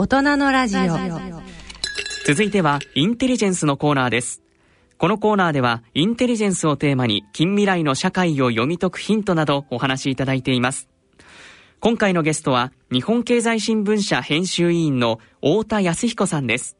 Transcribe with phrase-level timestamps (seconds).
[0.00, 0.80] 大人のラジオ。
[2.24, 4.44] 続いてはインテリジェンスのコーナーです。
[4.96, 10.88] このコーナーではインテリジェンスをテーマに近未来の社会を読み解くヒントなどお話しいただいています。
[11.80, 16.76] 今回のゲストは日本経済新聞社編集委員の太田康彦さんです。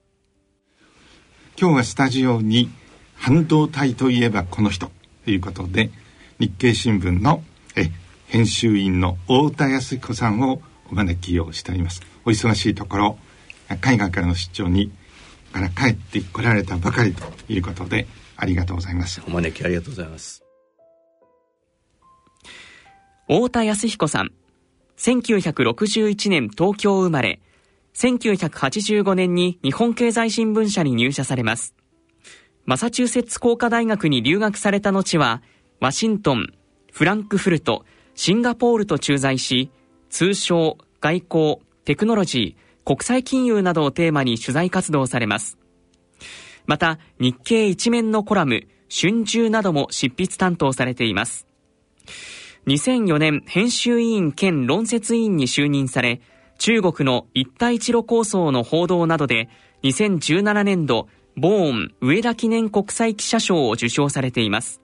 [1.60, 2.70] 今日はスタジオに
[3.16, 4.92] 半導体といえばこの人
[5.24, 5.90] ということで
[6.38, 7.42] 日経新聞の
[7.74, 7.90] え
[8.28, 13.18] 編集員の太田康彦さんをお招きをしておりますお忙しいところ
[13.80, 14.92] 海外からの出張に
[15.50, 18.06] から帰ってこられたばかりということで
[18.37, 19.23] ありがとうございます。
[19.27, 20.45] お招きありがとうございます。
[23.27, 24.32] 太田康彦さん。
[24.98, 27.41] 1961年東京生まれ。
[27.95, 31.74] 1985年に日本経済新聞社に入社されます。
[32.66, 35.42] マサチューセッツ工科大学に留学された後は
[35.80, 36.52] ワシントン
[36.92, 39.70] フランクフルトシンガポールと駐在し
[40.10, 45.56] 通商外交テクノロジー国際金融などをテーマに取材活動されます。
[46.66, 51.46] また日経一面のコラム春秋なども執筆担当されています。
[52.66, 56.21] 2004年編集委員兼論説委員に就任され
[56.59, 59.49] 中国の一帯一路構想の報道などで
[59.82, 64.82] 2017年度ボーン上田記念国際記者賞を受賞されています。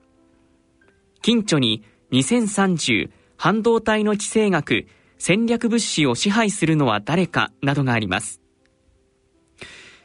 [1.21, 8.41] 近著に2030半導体の地政学戦略物資を支配するのは誰かなどがあります。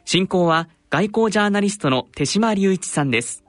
[0.05, 3.45] 進行は外交ジャーナリストの手島隆一さんです。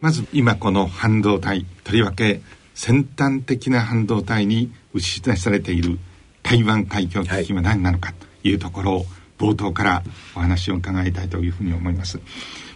[0.00, 2.40] まず今この半導体とりわけ
[2.74, 5.98] 先端的な半導体に打ち出されている
[6.42, 9.06] 台湾海峡危機は何なのかというところを
[9.38, 10.02] 冒頭から
[10.36, 12.20] お話を伺いたいというふうに思います。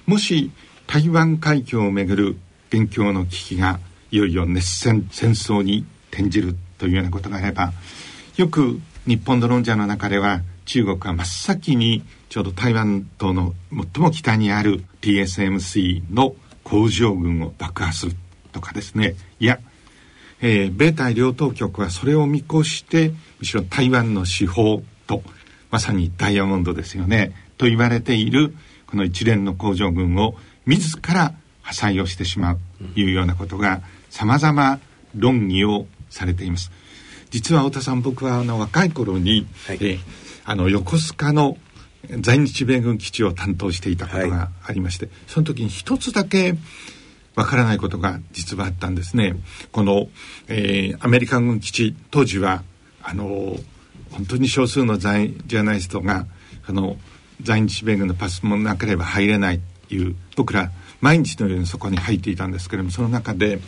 [0.07, 0.51] もし
[0.87, 2.37] 台湾海峡をめぐる
[2.71, 3.81] 現況の危機が
[4.11, 7.73] いよいよ熱戦戦争に転じるというようなことがあれば
[8.37, 18.13] よく日本の論者の中では中国は真っ先にちょうど台湾島の最も北にある TSMC の工場群を爆破する
[18.53, 19.15] とかですね。
[19.39, 19.61] いや、
[20.43, 25.23] えー、米台両当局はそれを見越してむしろ台湾の司法と
[25.71, 27.33] まさにダイヤモンドですよね。
[27.57, 28.55] と言われている
[28.87, 30.37] この一連の工場群を
[30.67, 32.59] 自ら破砕をしてしまう
[32.95, 34.81] というようなことがさまざま
[35.15, 36.71] 論議をされています。
[37.31, 39.99] 実は太田さん僕はあの若い頃に、はい、え
[40.45, 41.59] あの横須賀の
[42.21, 46.55] 在日米軍基地を担当していたことがありまして、はい、その時に一つだけ
[47.35, 49.35] わからないことが実はあったんですね。
[49.73, 50.09] この、
[50.49, 52.63] えー、アメリカ軍基地当時は
[53.03, 53.57] あの
[54.11, 56.27] 本当に少数の在ジャーナリストが
[56.67, 56.97] あの
[57.43, 63.61] 在日米軍のパスもなければ入れないという僕ら毎日のようにそこに入っていたんですけれどもその中で、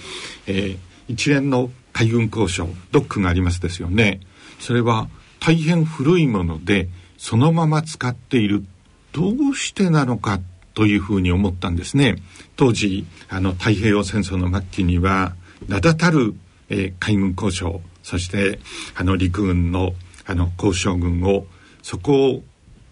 [0.47, 4.21] えー、一連の海軍交渉ドックがありますですよね。
[4.61, 5.09] それは
[5.41, 8.65] 大変古いものでそのまま使っている
[9.11, 10.39] どうしてなのか
[10.75, 12.23] というふうに思ったんですね。
[12.55, 15.35] 当時あの太平洋戦争の末期には
[15.67, 16.37] 名だたる、
[16.69, 18.61] えー、海軍交渉そして
[18.95, 19.93] あの陸軍の
[20.25, 21.47] あの交渉軍を
[21.83, 22.43] そこを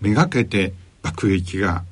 [0.01, 0.73] めがけて
[1.03, 1.85] 爆撃が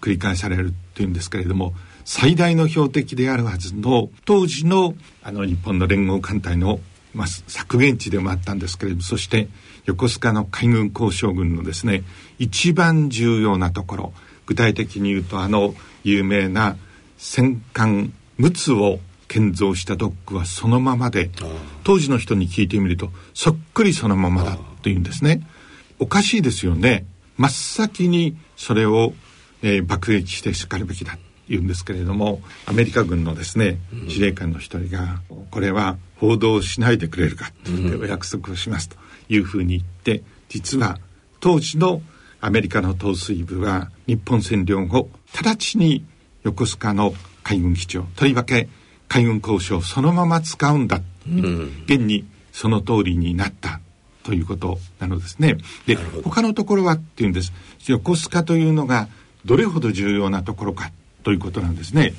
[0.00, 1.74] 繰り返されるっていうんですけれども
[2.04, 6.80] 最大の標的であるはずの当時のあの日本の連合艦隊の、
[7.14, 9.48] まあ、削減地でもあったんですけれどもそして
[9.86, 12.02] 横須賀の海軍交渉軍のですね
[12.38, 14.12] 一番重要なところ
[14.46, 16.76] 具体的に言うとあの有名な
[17.16, 21.30] 戦艦陸奥を建造したドックはそのままで
[21.82, 25.40] 当時の人に聞いてみるとそっくりそのままだというんですね。
[25.98, 27.06] おかしいですよね。
[27.36, 29.12] 真っ先にそれを、
[29.62, 31.18] えー、爆撃してしかるべきだ
[31.48, 33.78] 言うんですけれどもアメリカ軍のですね
[34.08, 38.96] 司令官の一人が「これは報道しないでくれるか」って言ってお約束をしますと
[39.28, 40.98] いうふうに言って実は
[41.40, 42.02] 当時の
[42.40, 46.04] アメリカの統帥部は日本占領後直ちに
[46.42, 48.68] 横須賀の海軍基地をとりわけ
[49.08, 53.80] 海軍交渉をそのまま使うんだ、うん、現にその通りになった
[54.24, 55.58] ということなのですね。
[55.86, 57.52] で他のところはっていうんです。
[57.86, 59.08] 横須賀というのが
[59.44, 60.90] どれほど重要なところか
[61.24, 62.14] ということなんですね。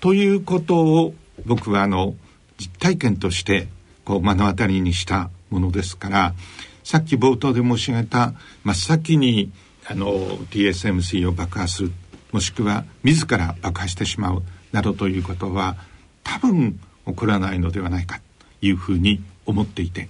[0.00, 1.14] ということを
[1.46, 2.14] 僕はあの
[2.58, 3.68] 実体験として
[4.04, 6.34] こう目の当たりにしたものですから
[6.82, 8.32] さっき冒頭で申し上げた
[8.64, 9.52] 真っ先に
[9.86, 10.08] あの
[10.50, 11.92] TSMC を爆破する
[12.32, 14.42] もしくは自ら爆破してしまう
[14.72, 15.76] などということは
[16.24, 18.20] 多分起こらないのではないか
[18.60, 20.08] というふうに思っていて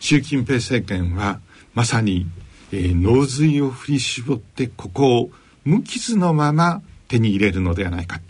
[0.00, 1.40] 習近平政権は
[1.74, 2.26] まさに、
[2.72, 5.30] えー、脳髄を振り絞ってここを
[5.64, 8.20] 無傷のまま手に入れるのではないか。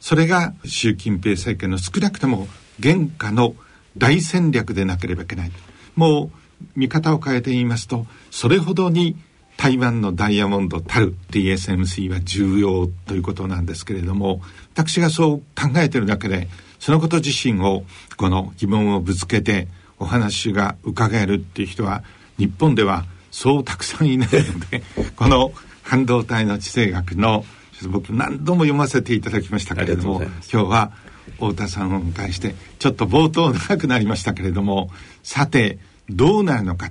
[0.00, 2.48] それが習近平政権の少なくとも
[2.78, 3.54] 現下の
[3.98, 5.52] 大戦略でなければいけない。
[5.94, 6.40] もう
[6.76, 9.16] 見方を変えて言いますとそれほどに
[9.56, 14.40] 台湾のダイヤモンドたる TSMC は重要ということなんですけれども
[14.72, 16.48] 私がそう考えてるだけで
[16.78, 17.84] そのこと自身を
[18.16, 19.68] この疑問をぶつけて
[19.98, 22.02] お話が伺えるっていう人は
[22.38, 24.82] 日本ではそうたくさんいないので
[25.14, 25.52] この
[25.82, 27.44] 半導体の地政学の
[27.88, 30.92] 僕何度も読ませていただきましたけれども今日は
[31.34, 34.90] 太田さんをお迎えしてちょっと冒頭長くなりましたけれども
[35.22, 35.78] さて
[36.08, 36.90] どうなるのか。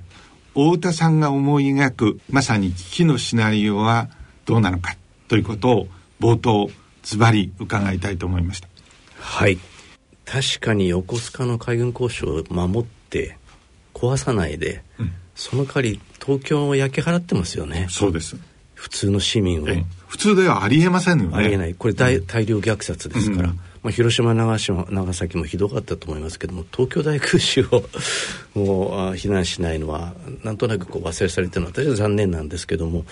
[0.52, 4.08] 太田さんが思い描くまさに危機のシナリオは
[4.46, 4.96] どうなのか。
[5.28, 5.88] ということを
[6.20, 6.70] 冒頭
[7.02, 8.68] ズバリ伺いたいと思いました。
[9.20, 9.58] はい。
[10.24, 13.36] 確かに横須賀の海軍交渉を守って
[13.94, 17.86] 壊さないで、うん、その代わり東京を焼き払ってますよね。
[17.90, 18.36] そうです
[18.80, 19.66] 普通の市民を。
[20.08, 21.36] 普通ではありえませんよね。
[21.36, 21.74] ありえない。
[21.74, 27.84] これ大うん、大量虐殺ですから、うん、まあ、広島長島長崎もひどかったと思いますけども東京大空襲を
[28.58, 33.04] もうあ避難しないのはなんとなくこう忘れされてるのは私は残念なんですけども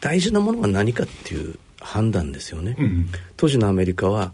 [0.00, 4.32] 大事なものは何かっていう判断ですよね、うん、当時のアメリカは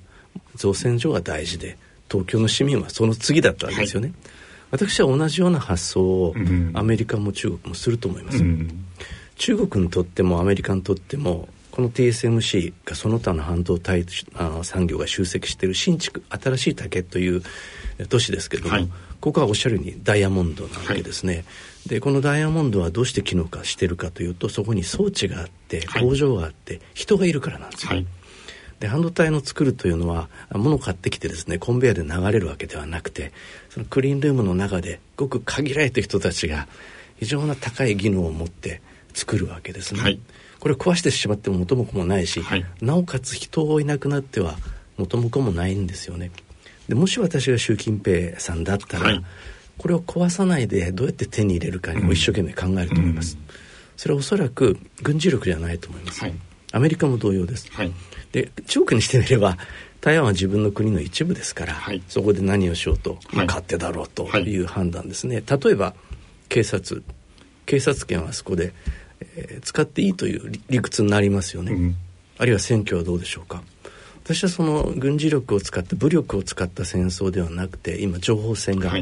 [0.54, 1.76] 造船所が大事で
[2.10, 4.16] 東京の市民はその次だったわけですよね、はい、
[4.72, 6.34] 私は同じような発想を
[6.72, 8.84] アメリカも中国もすると思います、うん、
[9.38, 14.04] 中国にとってもアメリカにとってもこの TSMC がその他の半導体
[14.34, 17.42] あ産業が集積している新築新しい竹という
[18.08, 18.88] 都市ですけども、はい、
[19.20, 21.44] ここはおっしゃるようにダイヤモンドなわけですね、はい、
[21.90, 27.86] でこのダイヤモンドはどうして機能化してるかというとそこに装置があって工場があって、人がいるからなんです。
[27.86, 28.04] よ、
[28.80, 33.32] で半導体の作るというのは物を買ってきてですねコンベヤーで流れるわけではなくて
[33.70, 36.66] そのクリーンルームの中でごく限られた人たちが
[37.18, 38.80] 非常な高い技能を持って
[39.18, 40.20] 作るわけですね、はい、
[40.60, 44.54] これ壊してしまっても元も子もないし、はい、なおかつ人をいなくなっては
[44.96, 46.30] 元も子もないんですよね。
[46.88, 49.24] でもし私が習近平さんだったら、はい、
[49.76, 53.54] これを壊さないでどうやって手に入れるかにも一生懸命考えると思います、うん、
[53.96, 56.24] それはおそらく軍事力じゃないと思います、
[56.72, 57.70] アメリカも同様です、
[58.32, 59.58] で中国にしてみれば
[60.00, 64.58] 台湾は自分の国の一部ですから、はい、そこで何をしようと、まあ、勝手だろうとい。
[64.60, 65.94] う判断ですね、はい、例えば
[66.48, 67.02] 警察。
[67.68, 68.72] 警察権はそこで、
[69.20, 71.96] えー、使っていいという理屈になりますよね、うん、
[72.38, 73.62] あるいは選挙はどうでしょうか。
[74.24, 78.92] 私はその軍事力を使って武力を使った戦争ではなくて今情報戦が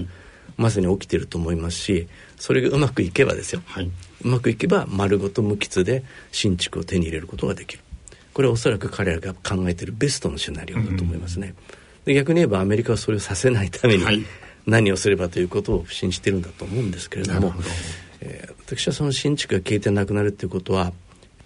[0.57, 3.91] まさに起きてると思いますしそれがうまくいけばですよ、はい、
[4.23, 7.83] うまくいけば丸ごと無傷で新築を手に入れることができる。
[8.35, 11.55] これはおそらく彼らが考えているベストのシナリオだと思いますね。
[12.05, 14.27] で逆に言えばアメリカはそれをさせないために
[14.67, 17.55] 何をすればということを信じてるんだと思うんですけれども、
[18.21, 20.93] えー、私はその新築が消えてなくなるということは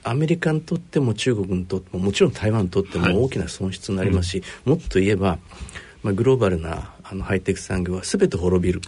[0.02, 5.38] アメリカにとっても中国にとってももちろん台湾にとっても大きな損失になりますし、はいうん、もっと言えば、
[6.02, 8.81] まあ、グローバルなあのハイテク産業は全て滅びる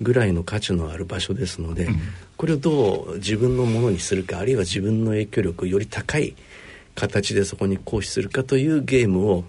[0.00, 1.98] ぐらいの価値のある場所ですので、うん、
[2.36, 6.36] これをどう自分のものにするかあるいは自分の影響力をより高い
[6.94, 9.44] 形でそこに行使するかというゲームを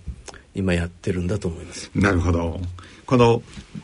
[0.58, 1.92] 今やってるんだと思います。
[1.94, 2.60] なるほど。
[3.06, 3.42] この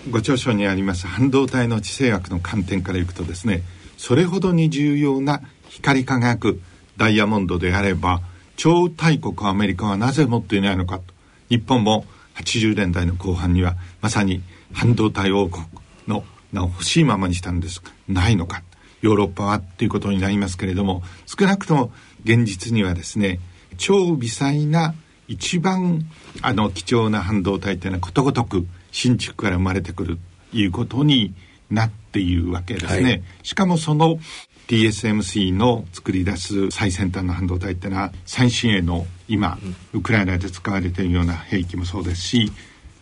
[0.09, 3.63] ご著書にあります半導体の地政学の観点からいくとですね
[3.95, 6.59] それほどに重要な光り輝く
[6.97, 8.21] ダイヤモンドであれば
[8.57, 11.05] 超大国アメリカはなぜ持っていないのかと。
[11.49, 12.05] 日本も
[12.35, 14.41] 80年代の後半にはまさに
[14.73, 15.65] 半導体王国
[16.07, 18.63] の名を欲しいままにしたんですがないのか。
[19.01, 21.91] ヨーロッパはっていうことになりますけれども少なくとも
[22.23, 23.39] 現実にはですね
[23.77, 24.95] 超微細な
[25.27, 26.05] 一番
[26.41, 30.17] あの貴重な半導体というのはことごとく新築から生まれてくる
[30.51, 31.33] ということに
[31.69, 33.03] なっているわけですね。
[33.03, 34.19] はい、しかもその
[34.67, 39.57] TSMC の作り出す最先端の半導体っていうのは最新鋭の今、
[39.93, 42.51] ウクライナで使われているような兵器もそうですし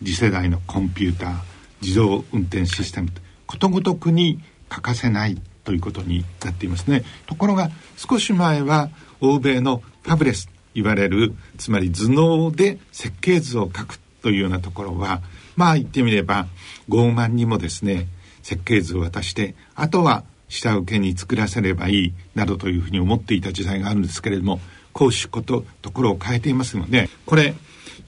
[0.02, 1.34] 次世代のコンピューター
[1.82, 3.10] 自動運転システム
[3.46, 7.04] ことごとくに欠かせないということになっていますね。
[7.26, 15.20] ところが少し前は欧米のファブレス言われるつまり頭脳で設計図を書くというようなところは
[15.56, 16.46] まあ言ってみれば
[16.88, 18.06] 傲慢にもですね
[18.42, 24.60] 設計図を渡してあとは下請けに作らせればいいなどというふうに思っていた時代があるんですけれども
[24.92, 27.54] こうしことところを変えていますのでこれ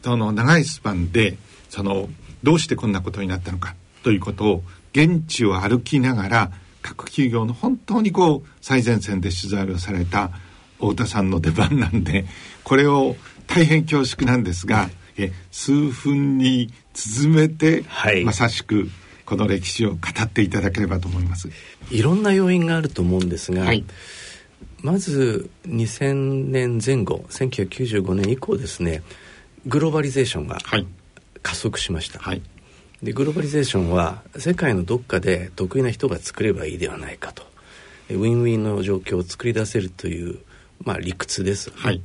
[0.03, 1.39] その長いスパンで
[1.71, 2.09] その
[2.43, 6.53] どうしてこんなことになったのかということを現地を歩きながら
[6.83, 10.31] 各企業の本当にこう最前線で取材をされた
[10.79, 12.25] 太田さんの出番なんで
[12.63, 13.17] これを
[13.47, 14.89] 大変恐縮なんですが、
[15.19, 18.89] え数分に続めて、はい、まさしく
[19.27, 21.51] この歴史を語っていただければと思います。
[21.91, 23.85] いろんな要因があると思うんですが、はい、
[24.81, 29.03] まず2000年前後1995年以降ですね
[29.67, 30.59] グローバリゼーションが
[31.43, 32.43] 加速しました、はい、
[33.03, 37.55] でグローバリゼーションは世界のどっかで得意な人が作ればいいではないかと。
[38.11, 40.39] ウィンウィンの状況を作り出せるという、
[40.85, 42.03] まあ、理屈です、はい、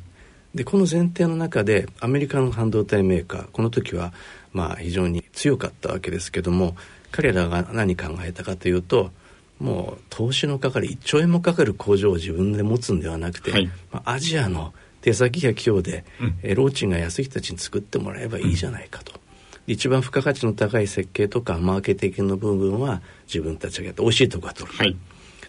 [0.56, 4.14] でこの前提の中でアメリカの半導体メーカーこの時は
[4.52, 6.76] まあ非常に強かったわけですけども
[7.12, 9.12] 彼らが何考えたかというと
[9.60, 19.20] もう投資のかかる1兆円もかかる工場を自分で持つんではなくて、はい、まあ、アジアの手先や企業で、うん、え労賃が安い人たちに作ってもらえばいいじゃないかと、うん、
[19.68, 24.98] 一番付加価値の高い設計とかマーケティングの部分は自分たちがやって美味しいとこは取る、はい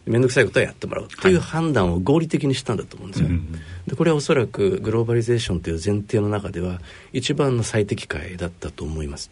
[0.07, 3.40] 面倒くさいことはやってもらうという判断を合理的にしたんだと思うんですよ、はい、
[3.87, 6.80] でこれはおそらくグローバリゼーションという前提の中では
[7.12, 9.30] 一番の最適解だったと思います、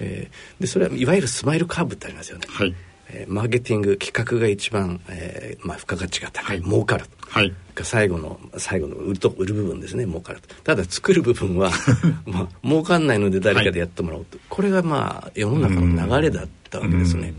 [0.00, 2.74] えー、でそれはいわゆるスマイルカーブってありますよね、はい。
[3.08, 7.52] えー、マーケティング企画が一番、えーまあ、付加価値が高い、はい、儲かる、はい、
[7.82, 11.70] 最後の最後の売ると売る部分ですね儲かるただ作る部分は
[12.26, 17.32] まあ儲かんないので誰かでやってもらおうと、はい、これがまあ世の中の流れだったわけですね。
[17.32, 17.34] で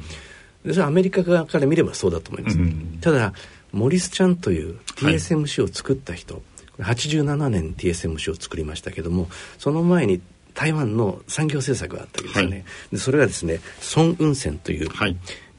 [0.73, 2.57] それはアメリカ側から見ればそうだと思います、
[3.01, 3.33] ただ
[3.71, 6.35] モリス・ちゃんという TSMC を作った人、
[6.79, 10.21] はい、87年 TSMC を作りましたけどもその前に
[10.53, 13.59] 台湾の産業政策があったわけですよね、はい、でそれはですね
[13.95, 14.89] 孫運泉という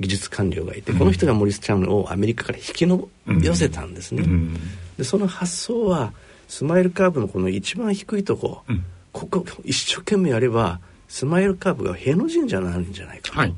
[0.01, 4.55] 技術官僚がいて、はい、この人がモリス・チャンをアメリカから引きの寄せたんですね、うん、
[4.97, 6.15] でその発想は
[6.49, 13.55] スマイルカーブのこの一番低いとこ、うん、ここ一生懸命やればスマイルカーブが平の神社になるんじゃないかと、はい、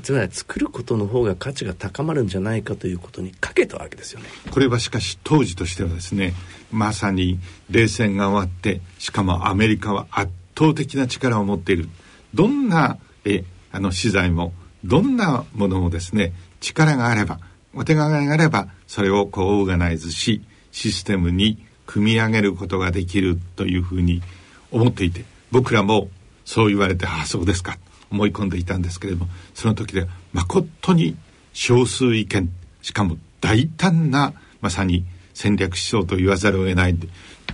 [0.00, 4.26] つまり作ることの方が価値が高まるんじゃないかということにかけたわけですよね。
[4.50, 6.34] これはしかし当時としてはですね
[6.70, 7.38] まさに
[7.70, 11.88] 冷戦が終わってしかもアメリカは圧倒的な力を持っている。
[12.34, 14.52] どんなえあの資材も
[14.84, 17.40] どんなものもですね力があれば
[17.74, 20.42] お手柄があればそれをこうオーガナイズし
[20.72, 24.22] システムに組み上げることができるというふうに
[24.70, 26.08] 思っていて僕らも
[26.44, 27.78] そう言われてああそうですか。
[28.10, 31.16] 思い込んでいたんですけれどもその時で誠に
[31.52, 32.50] 少数意見
[32.82, 36.96] しかも大胆なまさに戦略思想と言わざるを得ない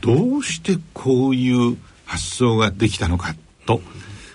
[0.00, 3.34] どうしてこういう発想ができたのか
[3.66, 3.80] と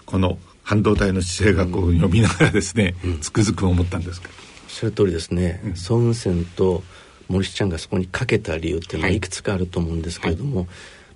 [0.05, 4.21] この半導体の地政学を読みながらですね、うん、つくづく思ったんです。
[4.21, 4.29] か
[4.65, 6.83] おっしゃる通りですね、うん、孫運泉と
[7.27, 9.19] 森氏ちゃんがそこにかけた理由っていうのはい。
[9.19, 10.67] くつかあると思うんですけれども、はい、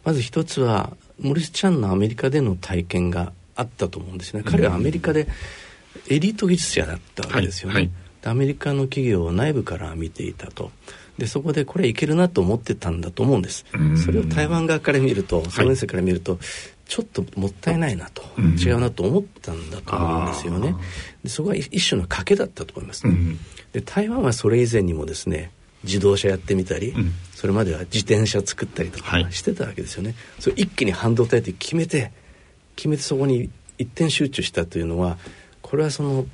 [0.05, 4.43] まず一つは森氏ちゃんのアメリカでの体験があったと思うんですね。
[4.43, 5.27] 彼はアメリカで
[6.10, 7.91] エリート技術者だったわけですよね、はいはい、
[8.31, 10.72] アメリカの企業を内部から見ていたと。
[11.17, 13.65] でそこでこれいけるなと思ってたんだと思うんです。
[14.03, 16.39] それを台湾側から見るとソ連生から見ると、
[16.88, 18.24] ちょっともったいないなと、
[18.60, 20.75] 違うなと思ったんだと思うんですよね。
[21.24, 23.03] でそこは一種の賭けだったと思います、
[23.74, 25.51] で台湾はそれ以前にもですね
[25.83, 32.12] 自動車やってみたり、うん、それまでは自転車作ったりとかしてたわけですよね、はい、それ一気に半導体って決めて
[32.75, 35.18] 決めてそこに一点集中したというのは
[35.62, 36.25] これはその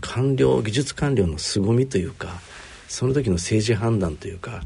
[0.00, 2.40] 官僚技術官僚の凄みというか
[2.88, 4.62] その時の政治判断というか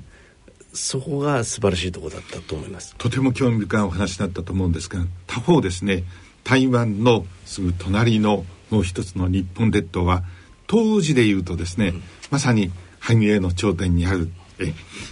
[0.73, 2.95] そこが素晴らしいところだったと思います。
[2.97, 6.05] とても興味深いお話だったと思うんですが他方ですね
[6.45, 10.25] 台湾のすぐ隣のもう一つの日本列島は
[10.67, 14.31] 当時でいうとですね、うん、まさに繁栄の頂点にある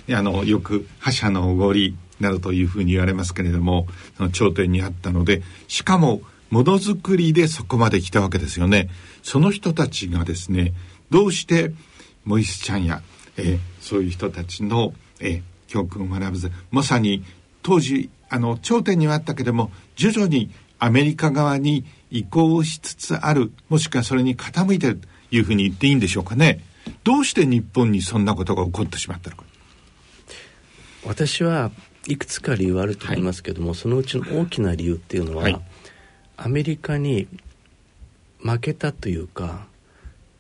[0.08, 3.86] えあのよく覇者のおごりなどというふうに言われますけれども
[4.16, 8.90] その頂点にあったのでしかもものづくりでそこまで来たわけですよね。
[9.22, 10.72] その人たちがですね
[11.10, 11.72] どうして
[12.24, 13.02] モイスちゃんや、
[13.36, 17.24] えー、そういう人たちの、えー、教訓を学ぶずまさに
[17.62, 26.64] 当時あの頂点にはあったけれども徐々にアメリカ側に移行しつつあるもしくはそれに傾いてるというふうに言っていいんでしょうかね。
[27.04, 29.44] どうして日本にそんなことが起こってしまったのか。
[31.04, 31.70] 私は
[32.10, 35.60] いくつか理由はあると思いますけども、はい、そのうちの大きな理由っていうのは、はい、
[36.36, 37.28] アメリカに
[38.42, 39.66] 負けたというか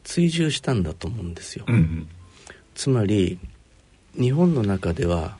[0.02, 2.08] 追従したんだと思うんですよ、うんうん、
[2.74, 3.38] つまり
[4.18, 5.38] 日本の中では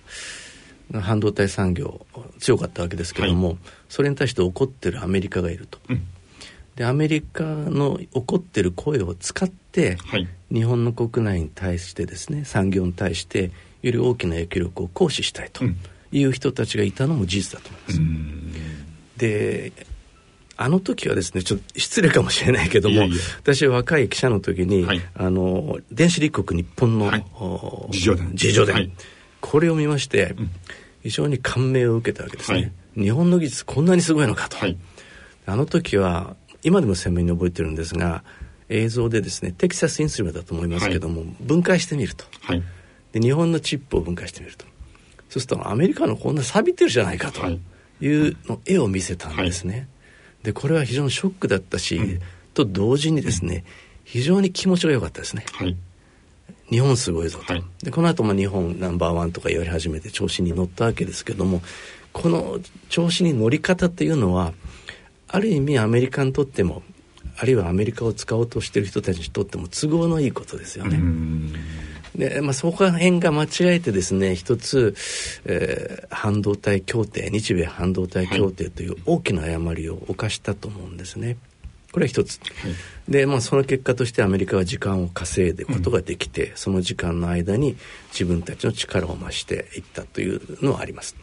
[0.93, 2.07] 半導体産業
[2.39, 3.59] 強かったわけですけども、はい、
[3.89, 6.07] それに対して怒ってるアメリカがいると、うん、
[6.77, 13.51] でアメリカの怒ってる声を使って、はい、日本の国内に対してですね産業に対して
[13.83, 15.65] より大きな影響力を行使したいと
[16.13, 17.99] いう人たちがいたのも事実だと思います。
[18.01, 18.53] うん、
[19.17, 19.73] で
[20.57, 27.25] あの時はですねちょっと失礼かもしれないけども私は若い記者の時に、はい、あの電子立国日本の、はい、
[27.91, 28.91] 自叙伝自叙伝、はい、
[29.41, 30.51] これを見まして、うん、
[31.03, 34.59] 非常に感銘を受けたわけですね、日本の技術こんなにすごいのかと、
[35.47, 38.23] あの時は今でも鮮明に覚えてるんですが
[38.69, 42.27] 映像でですねテキサスインストゥルメンだと思いますけども、分解してみると、
[43.13, 44.67] で日本のチップを分解してみると
[45.31, 48.29] そうするとアメリカのこんな錆びてるじゃないかとい。
[48.29, 49.89] うの絵を見せたんですね、
[50.43, 52.21] でこれは非常にショックだったし、うん、
[52.53, 53.65] と同時にですね、
[54.05, 55.45] 非常に気持ちが良かったですね。
[55.53, 55.77] はい。
[56.69, 57.65] 日本すごいぞと、はい。
[57.83, 61.63] でこの後も日本ナンバーワンとか言われ始めて調子に乗ったわけですけども
[62.13, 62.59] この
[62.89, 64.53] 調子に乗り方っていうのは
[65.29, 66.83] ある意味アメリカにとっても
[67.37, 71.01] あるいはアメリカを使おうとしている人たちにとっても都合のいいことですよね。
[72.15, 74.95] うんで、まあ、そこら辺が間違えてですね一つ、
[75.45, 81.37] えー半導体協定日米半導体協定という大きな誤りを犯したと思うんですね。
[81.93, 82.41] これは一つ。
[83.09, 87.77] で、まあ、その結果としてアメリカは時間を稼いでいくことができて、その時間の間に
[88.13, 91.17] 自分たちの力を増していったというのはあります。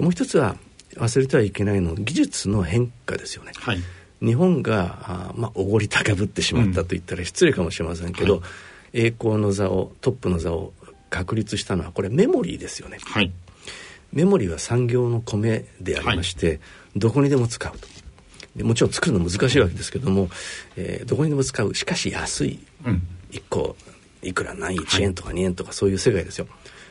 [0.00, 0.56] もう一つは
[0.96, 3.52] 忘れてはいけないのは技術の変化ですよね。
[3.54, 3.78] はい
[4.20, 8.42] 日本があーまあおごり高ぶってしまったと言ったら失礼かもしれませんけど、はい
[8.98, 10.72] 栄光の座をトップの座を
[11.08, 12.98] 確立したのはこれメモリーですよね。
[13.02, 13.32] はい。
[14.12, 16.60] メモリーは産業の米でありまして、
[16.96, 17.88] どこにでも使うと。
[18.56, 20.28] でもちろん作るの難しいわけですけども、
[20.76, 21.74] えーどこにでも使う。
[21.74, 22.58] しかし安い。
[22.84, 23.02] うん。
[23.30, 23.76] 1個
[24.22, 26.46] いくら何1円とか2円とかそういう世界ですよ。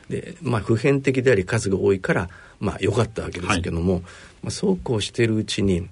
[0.09, 4.01] でまあ普遍的であり数が多いからまあ良かったわけですけども、
[4.41, 5.87] まあ、そうこうしているうちに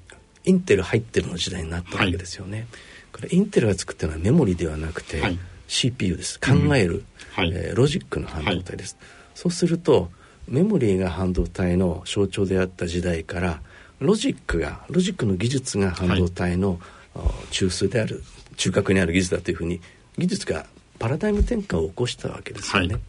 [0.45, 2.67] インテル入ってるの時代になったわけですよね。
[3.11, 6.39] これインテルが作ってるのはメモリではなくて、はい CPU です。
[6.39, 7.03] 考える、
[7.33, 7.51] はい。
[7.53, 8.97] えーロジックの半導体です、
[9.33, 10.11] そうすると
[10.47, 13.61] メモリーが半導体の象徴であった時代から
[13.99, 16.79] ロジックがロジックの技術が半導体の、
[17.15, 18.23] あ中枢である
[18.57, 19.81] 中核にある技術だというふうに
[20.17, 20.65] 技術が
[20.99, 22.93] パラダイム転換を起こしたわけですよね。
[22.93, 23.01] はい。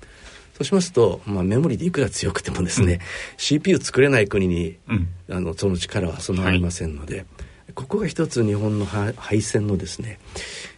[0.55, 3.01] そうしますと、まあ、メモリでいくら強くてもですね、
[3.37, 5.09] CPU 作れない国に、うん。
[5.31, 7.27] あのその力は備わりませんので、
[7.75, 10.19] ここが一つ日本のは敗戦のですね、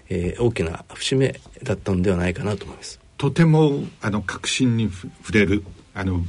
[0.09, 3.01] えー大きな節目だったのではないかなと思います。
[3.17, 6.25] とてもあの革新にふ触れるあの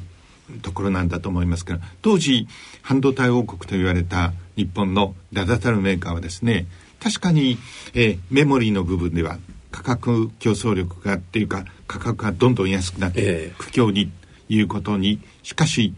[0.61, 2.47] ところなんだと思いますけど当時
[2.81, 6.65] 半導体王国と言われた日本の名だたるメーカーはですね
[6.99, 7.57] 確かに、
[7.93, 9.37] えーメモリーの部分では
[9.71, 14.11] 価格競争力がっていうか価格がどんどん安くなって、ええ苦境に
[14.49, 15.93] いうことにしかし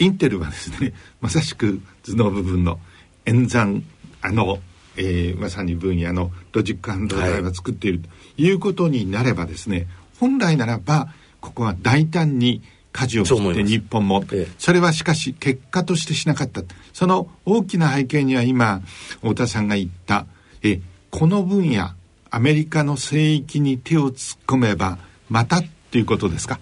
[0.00, 2.80] インテルはですねまさしく頭脳部分の
[3.24, 3.84] 演算
[4.24, 4.58] あの、
[4.96, 9.86] えーまさに分野のロジック半導体を作っているということになればですね、
[10.20, 11.08] 本来ならば
[11.40, 14.52] ここは大胆に舵を切って日本もええ。
[14.58, 16.62] それはしかし結果としてしなかった。
[16.92, 18.82] その大きな背景には今
[19.20, 20.26] 太田さんが言った
[20.62, 20.80] え
[21.10, 21.90] この分野
[22.30, 26.58] アメリカの聖域に手を突っ込めばまたっていうことですか、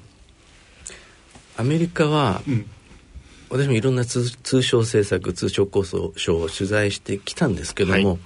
[1.56, 2.66] アメリカは、うん
[3.52, 8.18] 私もいろんな通通商政策通商構想省を取材してきたんですけども、はい。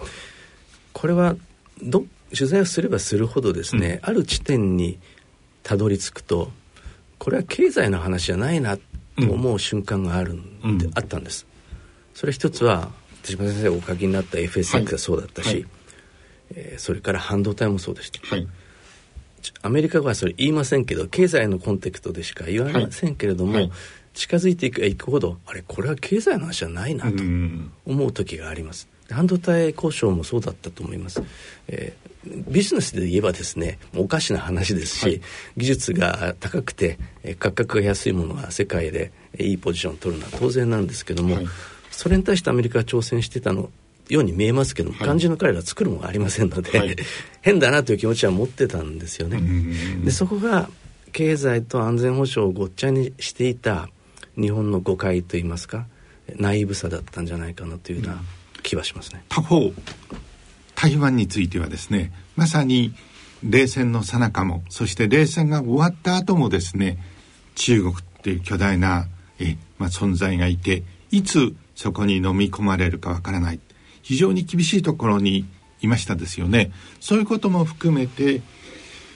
[0.92, 1.34] これは
[1.82, 4.98] ど取材をすればするほどですね、ある地点に
[5.64, 6.52] たどり着くと
[7.18, 8.82] これは経済の話じゃないなと
[9.18, 10.92] 思う瞬間があるんで、うん。
[10.94, 11.44] あったんです。
[12.14, 12.92] それ一つは
[13.24, 15.66] 手島先生がお書きになった FSX がそうだったし、はい。
[16.54, 18.24] えーそれから半導体もそうでした。
[18.28, 18.46] はい。
[19.62, 23.62] アメリカはそれ言いませんけど経済のコンテクストでしか言われませんけれども、はい。
[23.64, 23.72] はい
[24.16, 27.70] 近づいていくいくほどあれこれは経済の話じゃないなとうん。
[27.86, 28.88] 思う時があります。
[29.08, 31.22] 半導体交渉もそうだったと思います、
[31.68, 32.06] えー
[32.48, 35.20] ビジネスで言えばですねおかしな話ですし、はい。
[35.56, 41.46] 技術が高くてえー価格が安いものが世界でえーいいポジションを取るのは当然なんですけども、はい。
[41.92, 43.70] それに対してアメリカは挑戦してたの
[44.08, 45.08] ように見えますけども、はい。
[45.08, 46.96] 肝心の彼らは作るものがありませんので、はい。
[47.42, 49.36] 変だなという気持ちは持ってたんですよね。
[49.36, 50.04] うん。
[50.04, 50.68] でそこが
[51.12, 53.88] 経済と安全保障をごっちゃにしていた
[54.38, 55.86] 日本の誤解といいますか
[56.36, 58.20] ナイーブさだったんじゃないかなというような
[58.62, 59.24] 気はしますね。
[59.28, 59.72] 他方
[60.74, 62.94] 台湾についてはですねまさに
[63.42, 66.98] 冷戦の最中もそして冷戦が終わった後もですね
[67.54, 69.06] 中国っていう巨大な
[69.38, 73.60] え、まあ、存在がいていつそこに飲み込まれるかわからない。
[74.02, 75.46] 非常に厳しいところに
[75.80, 76.72] いましたですよね。
[77.00, 78.40] そういうことも含めて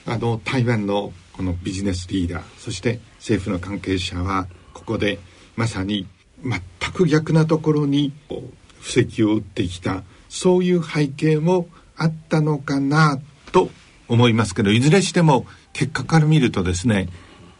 [0.05, 4.47] あの台湾のこのビジネスリーダーそして政府の関係者は
[4.81, 5.19] ここで
[5.55, 6.07] まさに
[6.43, 6.59] 全
[6.91, 8.11] く逆なところに
[8.79, 13.19] 布石を打ってきたそういう背景もあったのかな
[13.51, 13.69] と
[14.07, 17.09] 思いますけどいずれしても結果から見るとですね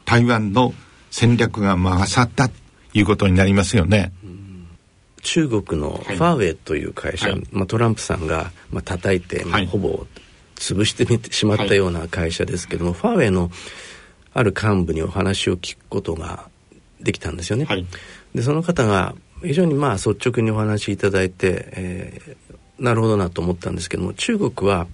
[0.06, 0.74] 台湾の
[1.12, 2.56] 戦略が勝ったと
[2.94, 4.12] いうことになりますよね。
[5.22, 7.44] 中国のファーウェイという会社、はい。
[7.52, 10.08] まあ、トランプさんが、まあ叩いて、まあはいほぼ
[10.56, 13.52] 潰してみてしまったような会社ですけども、ファーウェイの
[14.34, 16.50] ある幹部にお話を聞くことが
[17.04, 17.66] できたんですよね。
[17.66, 17.86] はい
[18.34, 22.36] でその方が非常にまあ率直にお話しいただいて、えー
[22.82, 24.88] なるほどなと思ったんですけども中国は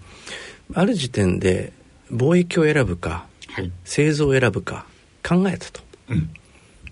[0.74, 1.72] ある時点で
[2.12, 4.86] 貿易を選ぶかはい製造を選ぶか
[5.26, 5.82] 考えたと。
[6.10, 6.30] うん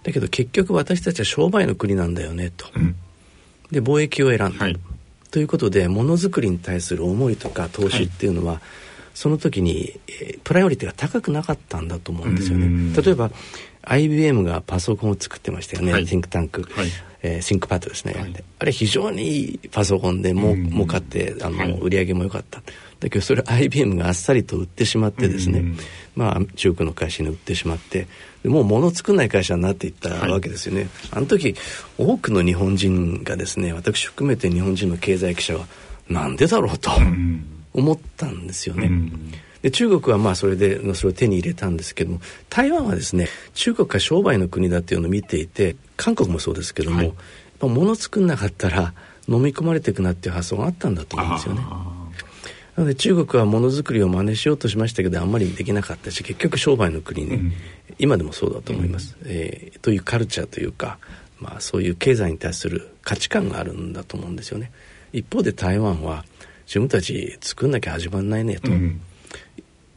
[0.03, 2.67] だけど結局私たちは商売の国なんだよねと。
[2.75, 2.95] うん
[3.71, 4.77] で貿易を選んだ、はい
[5.31, 8.61] ということでものづくりに対する思いとか投資っていうのは、はい、
[9.13, 12.93] その時に、えー、プライオリティが高くなかったんだと思うんですよね。
[12.95, 13.31] 例えば
[13.85, 16.87] IBM がパソコンを作ってましたよね、はい、シンクタンク、はい、
[17.21, 22.61] えー、 ThinkPad ですね、はい、あれ非常にいいパソコンでも儲かってあの、売り上げも良かった。
[22.99, 25.63] だけどそれ IBM があっさりと売ってしまってですね、
[26.15, 28.07] まあ中国の会社に売ってしまって。
[28.47, 31.55] もう物作んない会社になっていったわけですよね、あの時
[31.97, 35.65] 多くの日本人がですね私含めて日本人の経済記者は
[36.09, 36.91] なんでだろうと
[37.73, 38.91] 思ったんですよね、
[39.65, 42.19] で中国はまあそれでそれを手に入れたんですけども
[42.51, 47.13] 台湾はですね中国が商売の国だっていうのを見ていて韓国もそうですけども、はい、
[47.61, 48.93] 物作んなかったら
[49.27, 51.61] 飲み込まれていくなっていう発想があったんだと思うんですよね。
[52.75, 57.53] なので中国はものづくりを真似しようとしましたけどあんまりできなかったし結局商売の国に、うん、
[57.97, 60.99] 今でもそうだと思います、うん、えー、というカルチャーというか、
[61.39, 64.71] まあ、そういう経済に対する価値観があるんだと思うんですよね。
[65.11, 66.23] 一方で台湾は
[66.67, 69.01] 自分たち作んなきゃ始まんないねと、うん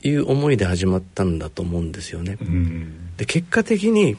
[0.02, 2.38] いう思いで始まったんだと思うんですよね。
[3.16, 4.16] で結果的に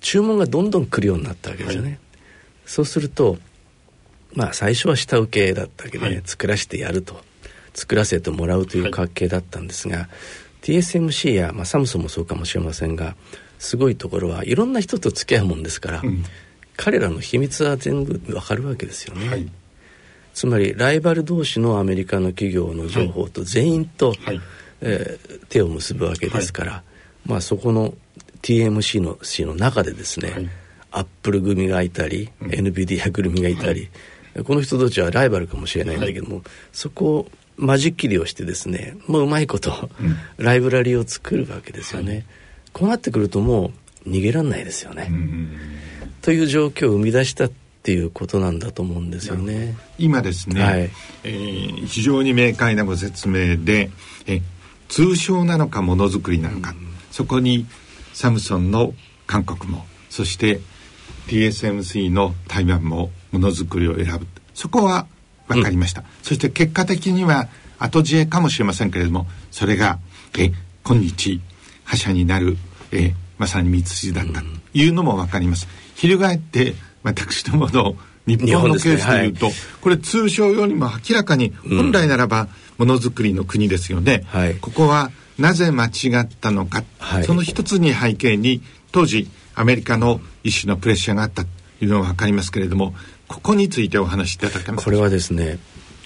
[0.00, 1.88] 注文がどんどん来るようになったわけですよね。
[1.90, 1.98] はい、
[2.64, 3.38] そうすると
[4.34, 7.20] まあ最初は下請けだったわけで、はい、作らせてやると。
[7.76, 10.08] 作らせてもらうという関係だったんですが、はい、
[10.62, 13.14] TSMC や、まあ、サムソンもそうかもしれませんが
[13.58, 16.24] すごいところはいろんな人と付き合うもんですから、うん、
[16.76, 19.48] 彼らの秘密は全部わかるわけですよね。
[20.32, 24.40] つまりライバル同士のアメリカの企業の情報と全員と、はい
[24.80, 26.82] えー、手を結ぶわけですから、は
[27.26, 27.94] い、まあそこの
[28.42, 30.48] TMC の C の中でですね、はい、
[30.92, 33.88] アップル組がいたり、うん、NVIDIA 組がいたり、
[34.34, 42.26] はい、この人たちはライバルかもしれないんだけども、そこを間仕切りをしてですねもううまいこと、うん、ライブラリを作るわけですよね。
[42.72, 43.72] こうなってくるとも
[44.04, 45.10] う逃げらんないですよね。
[46.22, 47.50] という状況を生み出したっ
[47.82, 49.74] ていうことなんだと思うんですよね。
[49.98, 50.90] 今ですね、はい、
[51.24, 53.90] えー、非常に明快なご説明で
[54.26, 54.42] え
[54.88, 56.76] 通商なのかものづくりなのか、うん、
[57.10, 57.66] そこに
[58.12, 58.94] サムソンの
[59.26, 60.60] 韓国もそして
[61.28, 64.26] TSMC の台湾もものづくりを選ぶ。
[64.54, 65.06] そこは
[65.48, 69.98] 分かりました、うん、そして結果的には後知恵かもしれませんけれどもそれが
[70.38, 70.50] え
[70.82, 71.40] 今日
[71.84, 72.56] 覇者になる
[72.92, 74.40] えまさに道筋だった。
[74.40, 77.96] というのも分かります、翻って私どもの
[78.26, 88.62] 日本のケースでいうと、はい、これ通商よりも明らかに本来ならば、ものづくりの国ですよね、はい、ここはなぜ間違ったのか、はい、その一つに背景に
[88.92, 91.44] 当時アメリカの一種のプレッシャーがあった。
[91.78, 92.94] というのは分かりますけれども
[93.28, 94.84] ここについてお話しいただけますか？
[94.84, 95.58] これはですね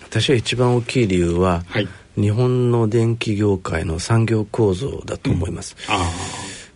[0.03, 5.77] 私は一番大きい理由は、はい、日本の電気業界の産業構造だと思います、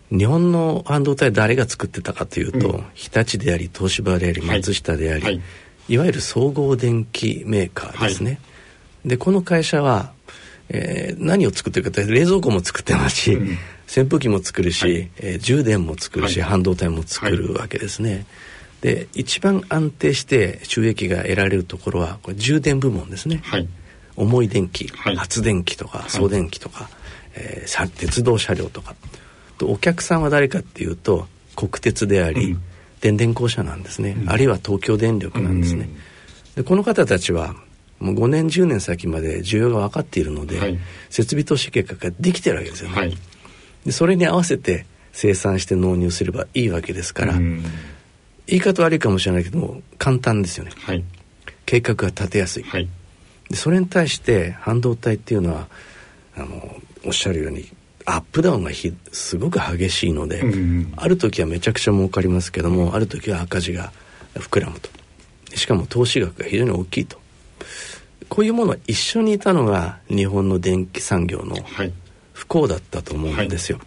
[0.09, 5.41] うん、日本の半導体誰が作ってたかというと、うん、日立であり東芝であり松下であり、はい、
[5.89, 8.39] いわゆる総合電機メーカーですね、
[9.05, 10.11] でこの会社は、
[10.69, 18.13] えー、何を作ってるかというと冷蔵庫も作ってますし、うん、扇風機も作るし、はい、えー、充電も作るし、はい、半導体も作るわけですね。
[18.13, 18.25] はい、
[18.81, 23.41] で一番安定して収益が得られるところはこれ充電部門ですね。
[24.17, 26.89] 重い電気、発電機とか送電機とか、
[27.35, 28.95] えー、鉄道車両とか。
[29.57, 32.61] とお客さんは誰かっていうと国鉄であり、うん、
[33.01, 35.89] 電電公社なんですね、うん、あるいは東京電力なんですね。
[36.55, 37.55] でこの方たちは
[37.99, 40.77] もう5年10年先まで需要が分かっているので、はい、
[41.09, 43.17] 設備投資計画ができてるわけですよね、はい、
[43.85, 47.65] でそれに合わせて生産して納入すればいいわけですから言
[48.47, 51.03] い方悪いかもしれないけども簡単ですよね、はい、
[51.65, 52.65] 計画が立てやすい、
[53.49, 55.67] でそれに対して半導体っていうのは
[56.35, 57.65] あのおっしゃるように
[58.05, 60.43] アップダウンがひすごく激しいので、
[60.95, 63.91] ある時はめちゃくちゃ儲かりますけどもある時は赤字が
[64.35, 64.89] 膨らむと。
[65.55, 67.17] しかも投資額が非常に大きいと
[68.29, 71.55] こういうもの一緒にいたのが日本の電気産業の
[72.33, 73.77] 不幸だったと思うんですよ。
[73.77, 73.83] は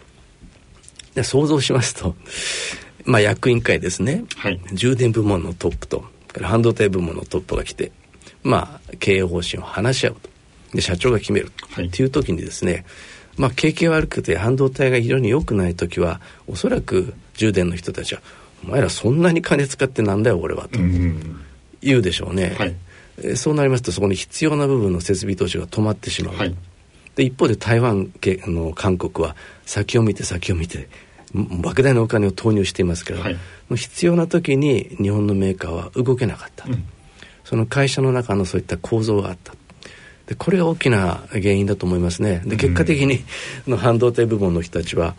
[1.13, 2.15] い、で想像しますと、
[3.05, 6.05] まあ、役員会ですね、はい、充電部門のトップと
[6.41, 7.91] 半導体部門のトップが来て、
[8.43, 10.29] まあ、経営方針を話し合うと。
[10.73, 12.85] で社長が決めるっていう時にですね、
[13.37, 18.21] まあ、景気が悪くて半導体が非常に良くない時はおそらく充電の人たちは
[18.63, 20.77] 「お前らそんなに金使ってなんだよ俺は」と
[21.81, 22.55] 言うでしょうね。
[22.57, 22.75] はい
[23.35, 26.55] そうなりますとそこに必要な部分の設備投資が止まってしまう、はい、
[27.15, 30.89] で一方で台湾の韓国は先を見て先を見て
[31.33, 33.37] 莫大なお金を投入していますけど、はい、
[33.75, 36.85] 必要な時に日本のメーカーは動けなかった、うん、
[37.43, 39.53] その会社の中のそういった構造があった。
[40.25, 42.43] でこれが大きな原因だと思いますね。
[42.45, 43.23] で結果的に、
[43.67, 45.15] うん、半導体部門の人たちは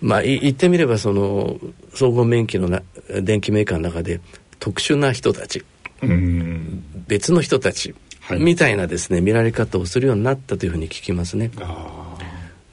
[0.00, 1.58] まあ言ってみればその
[1.94, 2.82] 総合免機のな
[3.22, 4.20] 電機メーカーの中で
[4.58, 5.64] 特殊な人たち
[7.06, 7.94] 別の人たち
[8.38, 11.50] みたいなですね、見られ方をするようになったというふうに聞きますね。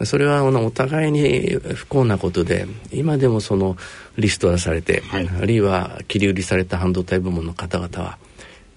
[0.04, 3.78] それはお互いに不幸なことで今でもその
[4.18, 8.18] リストラされて、はい、あるいは切り売りされた半導体部門の方々は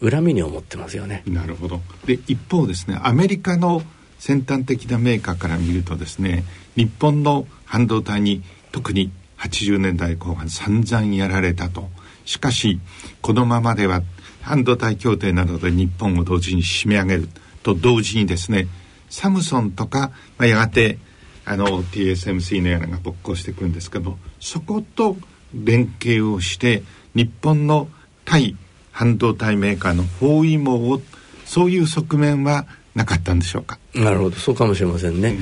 [0.00, 1.24] 恨みに思ってますよね。
[1.26, 1.80] なるほど。
[2.06, 3.82] で一方ですねアメリカの
[4.20, 6.44] 先端的なメーカーから見るとですね
[6.76, 11.88] 日本の半導体に特に80年代後半散々やられたと。
[12.24, 12.78] しかし
[13.22, 14.02] このままでは
[14.48, 17.28] 半導体協定などで日本を同時に締め上げる
[17.62, 18.66] と同時にですね
[19.10, 20.98] サムソンとか、まあ、やがて
[21.44, 25.16] あの TSMC のようなのが勃興してくるんですけどそこと
[25.52, 26.82] 連携をして
[27.14, 27.88] 日本の
[28.24, 28.56] 対
[28.90, 31.00] 半導体メーカーの包囲網を
[31.44, 33.78] そういう側面はなかったんでしょうか？
[33.94, 34.36] なるほど。
[34.36, 35.36] そうかもしれませんね、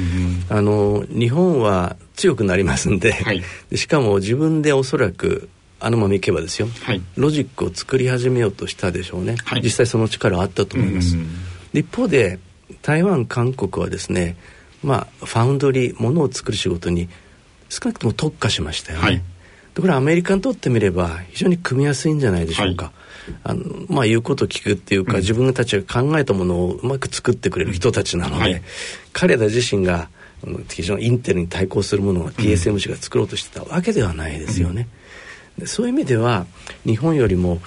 [0.51, 11.17] うん、あの日本は強くなりますんではい、でしかも自分でおそらくあのままいけばですよ、はい、ロジックを作り始めようとしたでしょうね、はい、実際その力はあったと思います、
[11.73, 12.39] 一方で
[12.83, 14.37] 台湾韓国はですね
[14.83, 17.09] まあファウンドリーものを作る仕事に
[17.69, 19.23] 少なくとも特化しましたよね、はい、
[19.75, 22.93] でこれアメリカにとってみれば非常に組みやすいんじゃないでしょうか、
[23.43, 28.63] あのまあ言うこと聞くっていうか、うん、自分たちが考えたものをうまく作ってくれる人たちなので、はい、
[29.13, 30.09] 彼ら自身が
[30.69, 34.83] 非常にインテルに対抗するものを TSMC が作ろうとしてたわけではないですよね。
[34.83, 34.89] うん、
[35.65, 36.47] そういう意味では
[36.85, 37.61] 日本よりも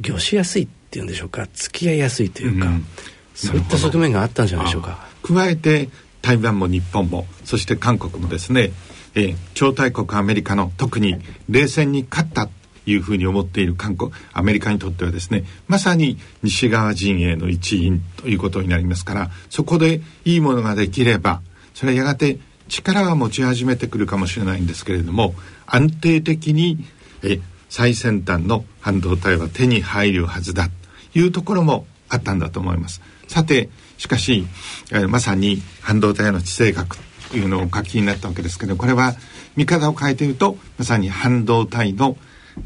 [0.00, 2.86] 業しやすいっていうんでしょうか付き合いやすいというか、うん、
[3.34, 5.06] そういった側面があったんじゃないでしょうか。
[5.22, 5.88] 加えて
[6.22, 8.72] 台湾も日本もそして韓国もですね、
[9.14, 11.16] えー、超大国アメリカの特に
[11.48, 12.48] 冷戦に勝った
[12.86, 21.40] いうふうに思っている韓国アメリカにとってはですねまさに西側陣営の一員ということになりますからそこでいいものができれば
[21.74, 22.38] それはやがて
[22.68, 25.34] 力は持ち始めてくるかもしれないんですけれども
[25.66, 26.84] 安定的に
[27.22, 30.68] え最先端の半導体は手に入るはずだ
[31.12, 33.00] というところもあったんだと思います。
[33.26, 34.46] さてしかし、
[34.92, 36.98] えまさに半導体の地政学
[37.30, 39.14] というのをお書きになったわけですけどこれは
[39.56, 42.16] 見方を変えているとまさに半導体の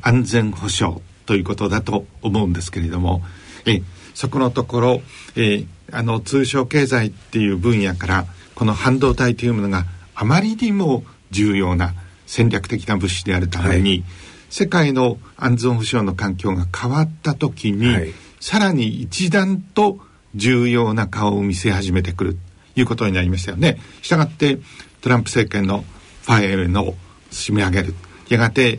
[0.02, 3.22] 安全保障ということだと思うんですけれども
[3.66, 3.82] え
[4.14, 5.02] そこのところ、
[5.36, 11.94] えあの通商経済っていう分野からこの半導体というものがあまりにも重要な
[12.28, 14.04] 戦略的な物資であるために、はい、
[14.50, 19.98] 世界の安全保障の環境が変わった時に、はい、さらに一段と
[20.36, 22.36] 重要な顔を見せ始めてくる
[22.74, 23.80] ということになりましたよね。
[24.02, 24.58] したがって
[25.00, 25.84] トランプ政権の
[26.22, 26.94] ファイルの
[27.32, 27.94] 締め上げる。
[28.28, 28.78] やがて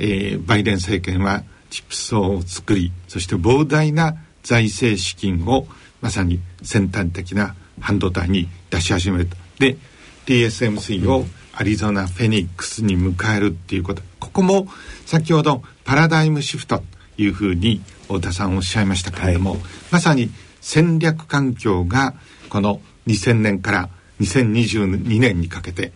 [0.00, 5.66] えー、バイデン政権はチップ層を作りそして膨大な財政資金を
[6.00, 9.36] まさに先端的な半導体に出し始めると。
[9.58, 9.76] で
[10.24, 14.02] TSMC をアリゾナ・フェニックスに迎えるっていうこと。
[14.18, 14.68] ここも
[15.06, 16.84] 先ほどパラダイムシフトと
[17.18, 19.60] いうふうに太田さんおっしゃいましたけれども、はい、
[19.90, 22.14] まさに戦略環境が
[22.48, 23.88] この2000年から
[24.20, 25.92] 2022年にかけて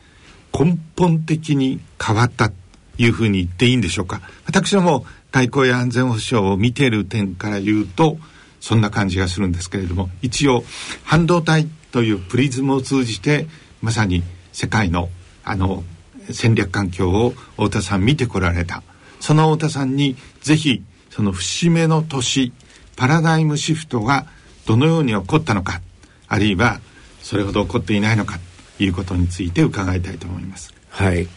[0.58, 2.50] 根本的に変わった
[2.96, 4.20] いうふうに言っていいんでしょうか。
[4.46, 8.18] 私ども外交や安全保障を見ている点から言うと
[8.60, 10.64] そんな感じがするんですけれども一応
[11.02, 13.46] 半導体というプリズムを通じて
[13.82, 15.08] まさに世界の
[15.44, 15.84] あの
[16.30, 18.82] 戦略環境を太田さん見てこられた。
[19.20, 22.52] その太田さんにぜひその節目の年
[22.96, 24.26] パラダイムシフトが
[24.66, 25.80] どのように起こったのか
[26.28, 26.80] あるいは
[27.22, 28.38] それほど起こっていないのか
[28.76, 30.74] ということについて伺いたいと思います。
[30.90, 31.28] はい。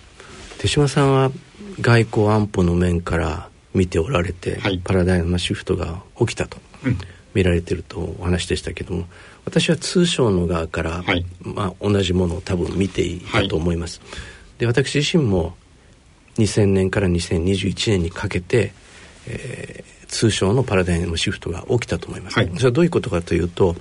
[0.57, 1.31] 手嶋さんは
[1.79, 6.57] 外交安保の面から見ておられて、はい、パラダイムシフトが起きたと
[7.33, 9.05] 見られてるとお話でしたけども
[9.47, 14.01] 私は通商の側から、はい、まあ、同じものを多分見ていたと思います。
[14.01, 15.55] はい、で私自身も
[16.37, 18.73] 2000年から2021年にかけて、
[19.25, 22.33] えー、通商のパラダイムシフトが起きたと思います。
[22.33, 23.77] それはどういうことかというと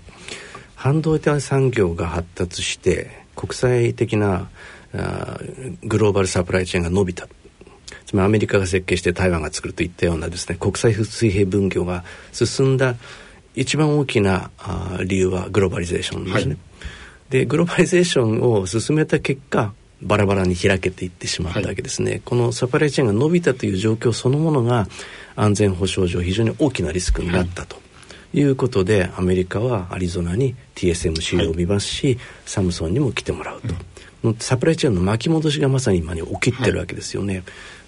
[0.76, 4.48] 半導体産業が発達して国際的な
[4.94, 5.40] あ
[5.82, 7.26] グローバルサプライチェーンが伸びた
[8.06, 12.94] つまりアメリカが設計して台湾が作るといったようなですね国際水平分業が進んだ
[13.56, 16.52] 一番大きなあ理由はグローバリゼーションですね。
[16.52, 16.58] はい、
[17.30, 24.86] でグローバリゼーションを進めた結果バラバラに開けていってしまったわけですね、はい、このサプライチェーンが伸びたという状況そのものが
[25.34, 27.76] 安全保障上非常に大きなリスクになったと。
[28.34, 28.42] い。
[28.42, 33.74] うことでアメリカはアリゾナに TSMC を見ますし、はい、サムソンにも来てもらうと、
[34.24, 37.42] うん、サプライチェーンの巻き戻しがまさに今に起きてるわけですよね。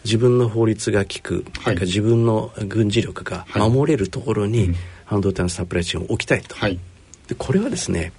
[0.08, 4.70] 自分の法律が効く、はい、自分の軍事力が守れるところに、
[5.04, 6.78] 半導体のサプライチェーンを置きたいと、はい、
[7.28, 8.12] でこれはですね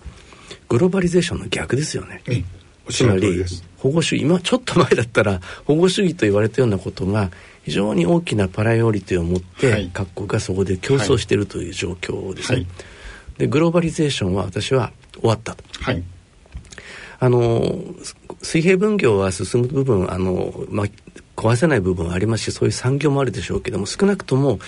[0.68, 2.22] グローバリゼーションの逆ですよね、
[2.90, 3.44] つまり
[3.78, 7.32] 保護主義今ちょっと前だったら保護主義と言われたようなことが
[7.64, 12.58] 非常に大きなパライオリティを持って、はい、各国がそこで競争しているという状況ですね。
[12.58, 12.68] はい、
[13.38, 15.64] でグローバリゼーションは私は終わったと。
[15.82, 16.04] はい。
[17.22, 17.84] あの
[18.42, 20.88] 水平分業は進む部分あの、まあ、
[21.40, 24.60] 壊せない部分はありますしそういう産業もあるでしょうけども少なくとも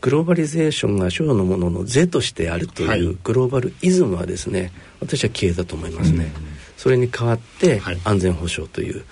[0.00, 6.32] グローバリゼーションが所有のものの是としてあるというグローバルイズムはですね私は消えたと思いますね。
[6.76, 9.04] それに代わって安全保障という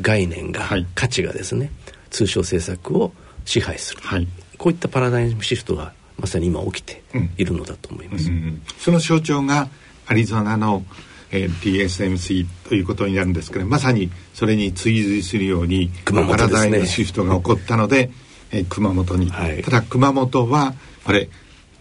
[0.00, 1.72] 概念が、はい、価値がですね
[2.10, 3.12] 通商政策を
[3.44, 7.02] 支配する、はい、こういったパラダイムシフトがまさに今起きて
[7.36, 8.30] いるのだと思います。
[8.30, 9.68] うんうんうん、その象徴が
[10.06, 10.84] アリゾナの
[11.32, 18.10] えー、TSMC ということになるんですけどまさにそれに追随するように、ね、パラダイムシフトが起こったので、
[18.50, 21.28] えー、熊本に、はい、ただ熊本はこれ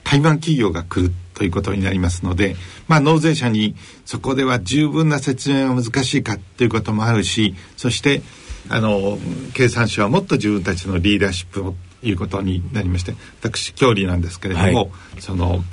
[0.03, 2.55] 台湾企業が来るということになりますので、
[2.87, 8.21] まあ、納税者にそこでは十分な説明が難しいかということもあるしそして
[8.69, 9.17] あの
[9.53, 14.83] 経産省はもっと自分たちのリーダーシップをいうことになりまして私郷里なんですけれども、は
[15.17, 15.63] い、その、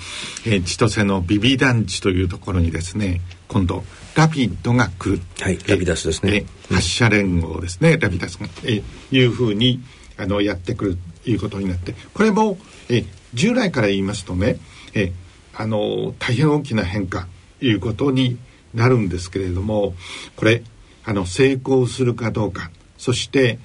[0.46, 3.84] えー、千歳のビビ団地というところにですね今度
[4.16, 9.82] ラピッドが来る、はい、ラピダスですね、え発射連合ですね、ラピダスが、えいうふうに
[10.16, 11.94] あのやってくるということになって。
[12.14, 12.56] これも、
[12.88, 14.56] え従来から言いますとね、
[14.94, 15.12] え
[15.52, 17.28] あの大変大きな変化
[17.60, 18.38] ということに
[18.74, 19.94] なるんですけれども
[20.36, 20.62] これ
[21.04, 23.58] あの成功するかどうかそして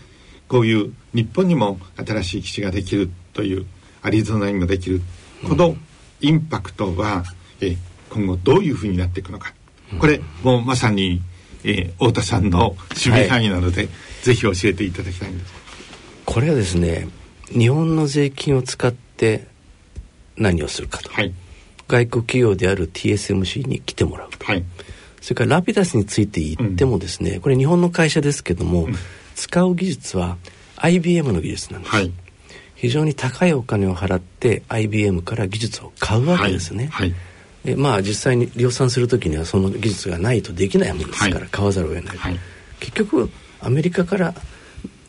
[0.51, 3.65] こういう日本にも新しい基地ができるという
[4.01, 5.01] アリゾナにもできる
[5.47, 5.77] この
[6.19, 7.23] インパクトは、
[7.61, 7.77] え
[8.09, 9.53] 今後どういうふうになっていくのか。
[9.97, 11.21] これもうまさに、
[11.63, 13.89] えー、太田さんの守備範囲なので、はい、
[14.23, 15.53] ぜひ教えていただきたいんです。
[16.25, 17.07] これはですね
[17.47, 19.47] 日本の税金を使って
[20.35, 21.33] 何をするかと、はい、
[21.87, 24.65] 外国企業である TSMC に来てもらうと、はい、
[25.21, 28.95] それからラピダスについて言ってもですね、うん、これ日本の会社ですけども、うん、
[29.41, 30.37] 使う技術は
[30.77, 32.11] IBM の技術なんです、はい、
[32.75, 37.13] 非常に高いお金を払って IBM から技術を買うわけですね、はい
[37.63, 42.17] でまあ実際に量産する時にはその技術がないとできないものですから、買わざるを得ない、
[42.79, 44.33] 結局アメリカから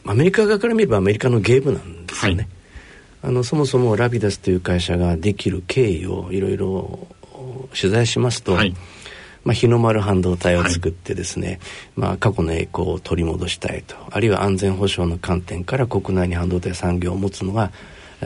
[0.04, 2.50] アメリカ側から見ればアメリカのゲームなんですよね、
[3.22, 7.08] あのそもそもラビダスという会社ができる経緯をいろいろ
[7.74, 8.58] 取材しますと、
[9.44, 11.58] まあ、日の丸半導体を作ってですね、はい、
[11.96, 13.96] まあ、過去の栄光を取り戻したいと。
[14.10, 17.72] あるいは安全保障の観点から国内に半導体産業を持つのが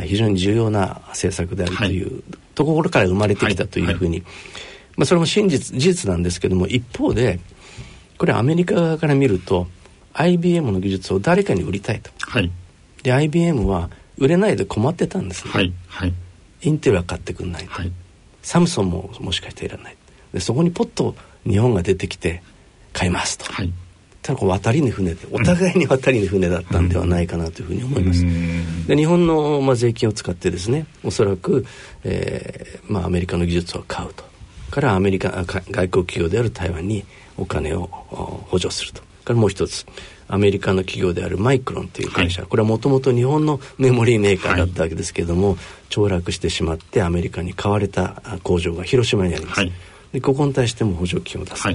[0.04, 2.22] 非常に重要な政策であるという
[2.54, 4.22] ところから生まれてきたというふうに、
[4.96, 7.40] まあ、それも真実事実なんですけども一方で
[8.18, 9.68] これアメリカ側から見ると
[10.14, 12.10] IBM の技術を誰かに売りたいと。
[12.20, 12.50] はい、
[13.02, 15.50] で IBM は売れないで困ってたんですね。
[15.52, 15.72] はい。
[15.88, 16.14] はい、
[16.62, 17.64] インテルは買ってくんない。
[17.64, 17.92] と、はい、
[18.42, 19.96] サムソンももしかしていらない
[20.36, 22.42] でそこにポッと日本が出てきて
[22.92, 23.72] 買いますと、はい、
[24.20, 28.22] ただこう渡りに船でお互いに渡りに船だったんではないかなというふうに思います。
[28.86, 31.64] で日本の、まあ、税金を使ってですねおそらく、
[32.04, 34.24] えーまあ、アメリカの技術を買うと。
[34.70, 37.06] からアメリカ外国企業である台湾に
[37.38, 37.86] お金を
[38.50, 39.00] 補助すると。
[39.24, 39.86] からもう一つ
[40.28, 45.56] アメリカの企業であるマイクロンという会社、はい、これはもともと日本のメモリーメーカーだったわけですけれども、はい、
[45.88, 49.72] 凋落してしまってアメリカに買われた工場が広島にあります、はい、
[50.16, 51.68] でここに対しても補助金を出す、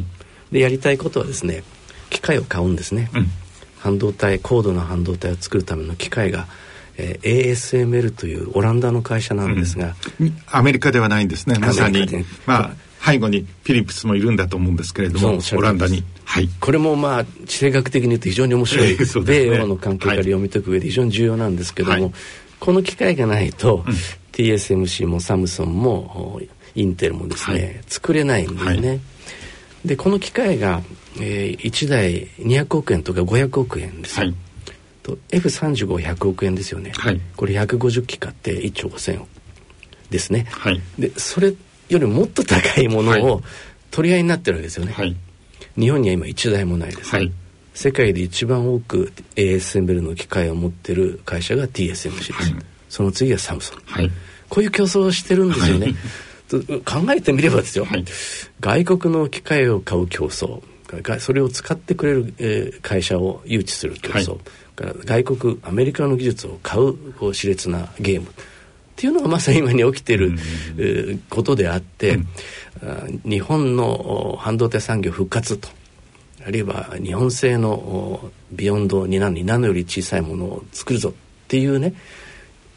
[0.52, 1.62] でやりたいことはですね
[2.10, 3.28] 機械を買うんですね、うん、
[3.78, 6.48] 半導体高度な半導体を作るための機械が、
[6.98, 11.60] えー、ASML というオランダの会社なんですが、うん、アメリカではないんですね。
[11.60, 12.08] まさに
[12.48, 22.14] まあ背後にフィリップスもいるんだと思うんですけれどもオランダに、はい、これもまあ地政学的に言うと非常に面白い、ね、米欧の関係から読み解く上で非常に重要なんですけども、はい、
[22.60, 23.94] この機会がないと、うん、
[24.32, 26.40] TSMC もサムソンも
[26.76, 29.00] インテルもですね、はい、作れないんですね、
[29.86, 30.82] でこの機械が
[31.20, 34.36] えー、1台200億円とか500億円ですよ、はい、
[35.04, 39.28] と F35100 億円ですよね、はい、これ150機買って1兆5000億
[40.10, 41.54] ですね、はい、でそれ
[41.90, 43.42] よりもっと高いものを
[43.90, 45.16] 取り合いになってるわけですよね、はい、
[45.78, 47.32] 日本には今1台もないです、はい、
[47.74, 52.56] 世界で一番多く ASML の機械を持ってる会社が TSMC です、はい、
[52.88, 54.10] その次はサムソン、はい、
[54.48, 55.94] こういう競争をしてるんですよね、
[56.60, 57.88] 考えてみればですよ、
[58.60, 60.62] 外国の機械を買う競争。
[61.20, 68.32] それを使ってくれる、えー、会社を誘致する競争、はい、外国アメリカの技術を買う熾烈なゲームっ
[68.98, 75.70] ていうのがまさに今に起きている、うんえー、ことであって、うん、日本の半導体産業復活と
[76.46, 81.14] あるいは日本製のビヨンド2ナノ2ナノより小さいものを作るぞっ
[81.48, 81.94] ていうね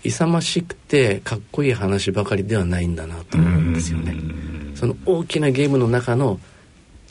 [0.04, 4.14] 勇ましくてかっこいい話ばかりではないんだなと思うんですよね。
[4.74, 6.38] その大きなゲームの中の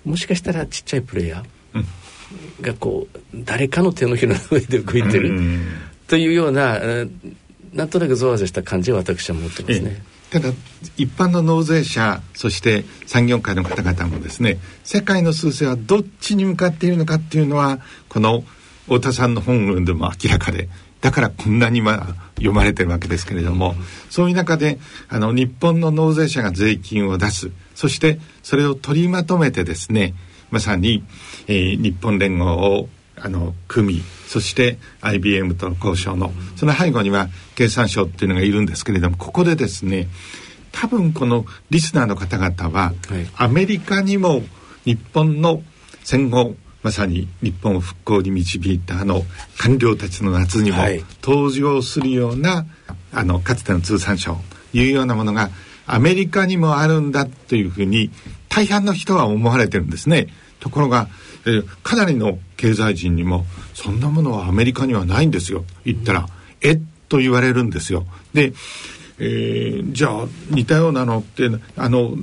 [0.06, 1.86] もしかしたらちっちゃいプレイヤー
[2.62, 5.32] がこう誰かの手のひらの上で動いてる
[6.08, 6.80] というような
[7.74, 10.04] なんとなくゾワゾワした感じは私は持ってますね。
[10.30, 10.50] ただ
[10.98, 17.80] 一般の納税者そして産業界の方々もですね世界の数勢はどっちに向かっているのかっていうのは
[18.10, 18.44] この
[18.86, 20.70] 太田さんの本でも明らかで
[21.02, 23.76] だからこんなにまあ読まれてるわけですけれども、うん、
[24.10, 24.80] そういう中で
[25.10, 27.52] あの日本の納税者が税金を出す。
[27.76, 30.14] そしてそれを取りまとめてですね
[30.52, 31.04] まさに、
[31.48, 40.08] えー、日本連合をあの組そして IBM との交渉のその背後には経産省っていうのがいるんですけれどもここでですね
[40.72, 42.96] 多分このリスナーの方々は、はい、
[43.38, 44.42] アメリカにも
[44.86, 45.62] 日本の
[46.04, 49.24] 戦後まさに日本を復興に導いたあの
[49.58, 50.78] 官僚たちの夏にも
[51.22, 52.66] 登場するような、はい、
[53.14, 54.38] あのかつての通産省
[54.74, 55.50] いうようなものが
[55.86, 58.12] アメリカにもあるんだというふうに
[58.50, 60.28] 大半の人は思われてるんですね。
[60.60, 61.10] ところが
[61.46, 65.66] えー、かなりの経済人にもそんなものはアメリカにはないんですよ。
[65.86, 66.28] 言ったら、
[66.62, 68.06] えっと言われるんですよ。
[68.34, 68.54] で、
[69.20, 72.14] えー、じゃあ似たようなのってあの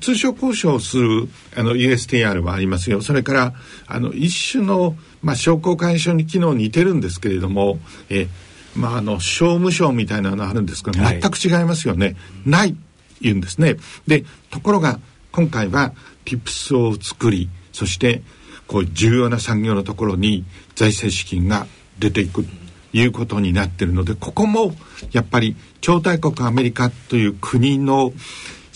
[0.00, 3.02] 通商交渉するあの USTR はありますよ。
[3.02, 3.54] それから
[3.86, 7.78] あの一種の、まあ、商工会議所に機能似てるんですけれども、
[8.08, 8.28] えー
[8.74, 12.76] まあ、あの商務省みたいなのあるんですけど全く違いますよね、はい、ない
[13.20, 13.76] 言うんですね。
[14.06, 14.98] でところが
[15.32, 15.92] 今回は
[16.24, 18.22] TIPS を作りそして
[18.66, 20.44] こう重要な産業のところに
[20.74, 21.66] 財政資金が
[21.98, 22.50] 出ていくと
[22.92, 24.74] いうことになってるのでここも
[25.12, 28.12] やっぱり超大国アメリカという国の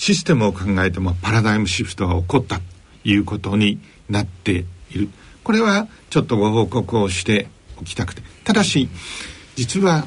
[0.05, 2.63] システムを考えてもパラダイムシフトが起こったと
[3.05, 3.79] いうことに
[4.11, 5.09] なっている。
[5.43, 7.49] これはちょっとご報告をして
[7.81, 8.21] おきたくて。
[8.45, 8.91] ただし
[9.57, 10.05] 実は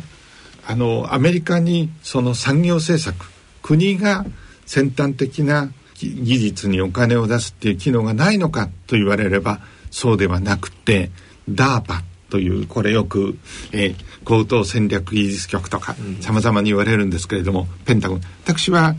[0.68, 3.32] あのアメリカにその産業政策
[3.64, 4.24] 国が
[4.68, 11.10] 先端的な技術にお金を出すっていう機能がないのかと言われればそうではなくて
[11.50, 13.38] DARPA というこれよく、
[13.71, 18.21] えー、高等戦略技術局とかさまざまに言われるんですけれどもペンタゴン。
[18.43, 18.95] 私は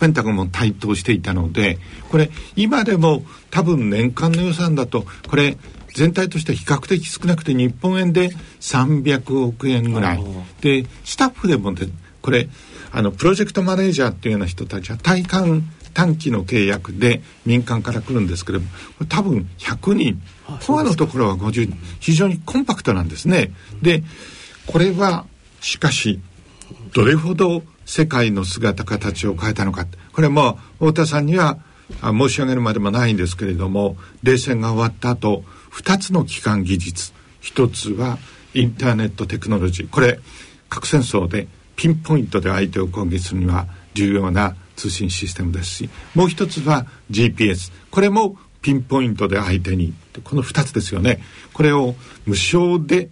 [0.00, 1.78] ペンタゴンも台頭していたので
[2.10, 5.56] これ今でも多分年間の予算だとこれ
[5.94, 10.24] 全体として比較的少なくて日本円で300億円ぐらい。
[10.60, 11.88] でスタッフでもで
[12.20, 12.48] これ
[12.92, 15.62] あのプロジェクトマネージャーっていうような人たちは体感
[15.96, 18.70] 短期の契約で民間から来るんですけれども
[19.08, 20.20] 多分100人
[20.66, 23.50] コアのところは50非常にコンパクトなんですね。
[23.80, 24.02] で
[24.66, 25.24] これは
[25.62, 26.20] しかし
[26.92, 29.86] どれほど世界の姿形を変えたのか。
[30.12, 31.58] これも太田さんには
[32.02, 37.14] 申し上げるまでもないんですけれども冷戦が終わった後2つの基幹技術。
[37.40, 38.18] 1つは
[38.52, 39.88] インターネットテクノロジー。
[39.88, 40.20] これ
[40.68, 49.94] 核戦争でピンポイントで相手を攻撃するには重要な通信システムですしもう一つは GPS これもピンポイントで相手に。
[50.24, 51.22] この2つですよね。
[51.52, 53.10] これを無償で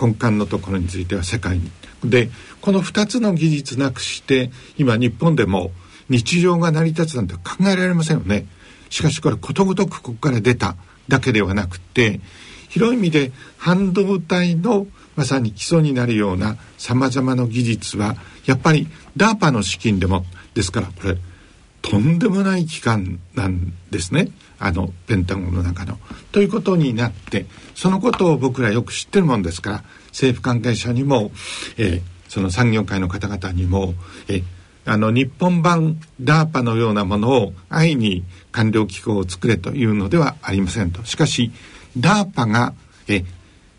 [0.00, 1.70] 根幹のところについては世界に。
[2.04, 2.28] で
[2.60, 5.70] この2つの技術なくして今日本でも
[6.08, 8.46] 日常が成り立つなんて考えられませんよね。
[8.90, 10.74] しかしこれことごとくここから出た
[11.06, 12.20] だけではなくて
[12.68, 20.24] 広い意味で半導体のまさに基礎になるようなさまざまな技術はやっぱり DARPA の資金でも
[20.56, 21.16] ですからこれ
[21.82, 25.98] とんでもない機関なんですねあのペンタゴンの中の。
[26.32, 31.30] ということになってそのことを僕らよく知ってるもんですから政府関係者にも、
[31.76, 33.94] えー、その産業界の方々にも、
[34.28, 34.44] えー、
[34.86, 41.04] あの日本版 DARPA のようなものを安易に官僚機構を作れというのではありませんと。
[41.04, 41.52] しかし
[41.98, 42.74] DARPA が
[43.08, 43.24] え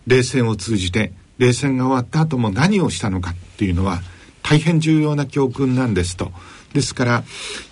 [0.05, 4.01] 冷戦を通じて冷戦が終わった後も何をしたのかっていうのは
[4.43, 6.32] 大変重要な教訓なんですと。
[6.74, 7.24] ですから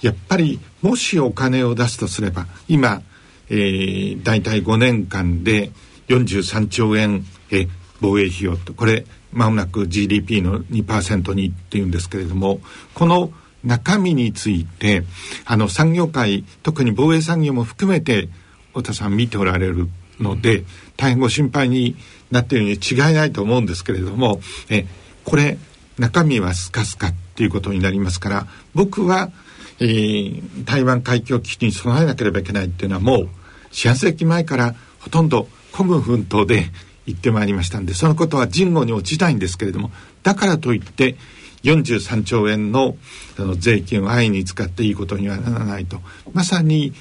[0.01, 3.01] やっぱりもしお金を出すとすれば今、
[3.49, 5.71] えー、大体5年間で
[6.07, 7.67] 43兆円え
[8.01, 12.59] 防衛費用とこれまもなく GDP の2%にっていうんですけれども
[12.93, 13.31] この
[13.63, 15.03] 中身について
[15.45, 18.29] あの産業界特に防衛産業も含めて
[18.69, 19.89] 太田さん見ておられる
[20.19, 20.63] ので
[20.97, 21.95] 大変ご心配に
[22.31, 24.39] なっているに違いないと思うんですけれども
[24.69, 24.85] え
[25.23, 25.57] これ
[25.97, 29.31] 中身はスカスカっていうことになりますから僕は、
[29.79, 33.29] えー、台湾海峡危機に備えなければいけないっていうのはもう
[33.71, 36.65] 四半世紀前からほとんど孤軍奮闘で
[37.05, 39.91] 言ってまいりましたんでそのことは人語に落ちたいんですけれども
[40.23, 41.15] だからといって
[41.63, 42.95] 43兆円の
[43.37, 45.99] あの税金を安易に使っていいことにはならないと。
[46.31, 46.93] まさに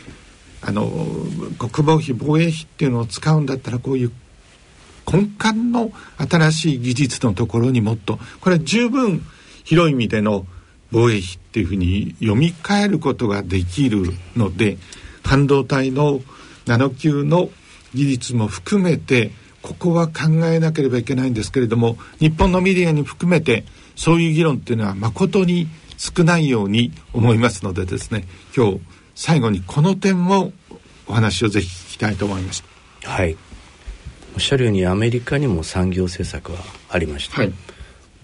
[0.63, 0.91] あの
[1.59, 4.13] 国防費防衛費っていうのを使うんだったらこういう
[5.11, 9.25] 根幹の新しい技術のところにもっとこれは十分
[9.65, 10.47] 広い意味での
[10.91, 14.05] 防衛費っていうふうに読み替えることができる
[14.37, 14.79] ので
[15.25, 16.21] 半導体の
[16.67, 17.51] ナノ級の
[17.95, 19.31] 技術も含めて
[19.63, 23.65] ここは考えなければいけないんですけれども日本のメディアに含めて
[23.97, 28.81] そういう議論っていうのは誠に少ないように思いますのでですね今日
[29.15, 30.53] 最後にこの点も
[31.07, 32.65] お話をぜひ聞きたいと思います。
[33.05, 33.37] はい
[34.35, 36.59] おっしゃるようにアメリカにも産業政策は
[36.89, 37.53] ありました、はい、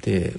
[0.02, 0.34] で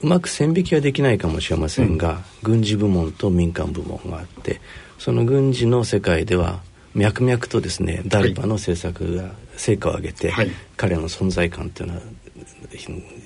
[0.00, 4.60] うまく線引きはできないかもしれませんが、うん、軍事部門と民間部門があって
[4.98, 6.60] その軍事の世界では
[6.94, 12.02] 脈々とですねダルパの政策が成果を上げて、はい、彼の存在感っていうのは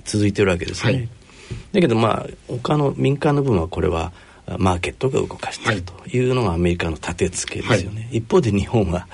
[0.05, 1.09] 続いてるわけですね、はい、
[1.73, 4.13] だけどまあ他の民間の部分はこれは
[4.59, 9.07] マーケットが動かしているというのがアメリカの立て付けですよね、一方で日本は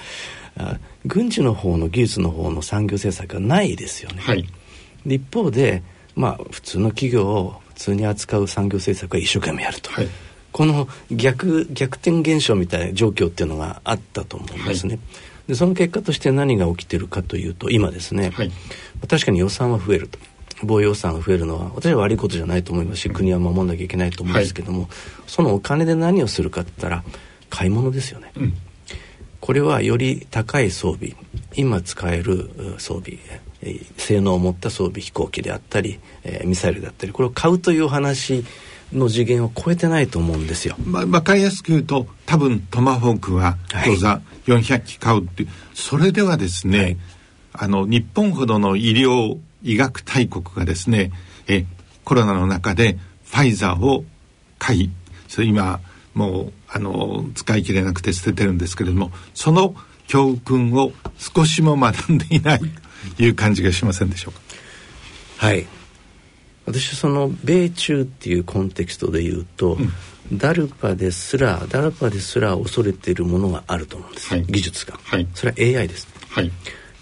[1.09, 4.23] 軍事の方の技術の方の産業政策がないですよね、
[5.05, 5.83] で一方で
[6.15, 9.91] まあ普通の企業を普通に扱う産業政策は一生懸命やると、
[10.53, 14.99] この逆逆転現象みたいな状況っていうのがあったと思うんですね。
[15.47, 18.53] でその結果として何が起きてるかというと今ですね、はい、
[19.09, 20.19] 確かに予算は増えると。
[20.65, 24.89] 防衛予算が増えるのは私は悪いことじゃないと思いますし国は守んなきゃいけないと思うんですけども、はい、
[25.29, 27.05] そのお金で何をするかって言ったら
[27.49, 28.55] 買い物ですよね、うん、
[29.41, 31.15] これはより高い装備
[31.55, 33.19] 今使える装備
[33.97, 38.45] 性能を持った装備飛行機であったり、えー、ミサイルであったりこれを買うという話
[38.93, 40.75] の次元を超えてないと思うんですよ。
[40.85, 46.97] まあ、分かりやすく言うと多分トマホークは当座400機買うっていう、はい、それではですね、はい、
[47.53, 51.11] あの日本ほどの医療医学大国がですね
[51.49, 51.65] え
[52.05, 54.05] コロナの中でファイザーを
[54.59, 54.91] 買い
[55.27, 55.81] それ今
[56.15, 59.75] もうあの使い切れなくて捨ててるんですけれどもその
[60.07, 62.61] 教訓を少しも学んでいない
[63.17, 64.41] という感じがしませんでしょうか？
[65.47, 65.67] はい。
[66.67, 69.79] 私はその米中っていうコンテキストで言うと、
[70.31, 76.51] うん、ダルパですらダルパですら恐れているものがあると思うんです、はい、技術が、はい、それは AI です、はい、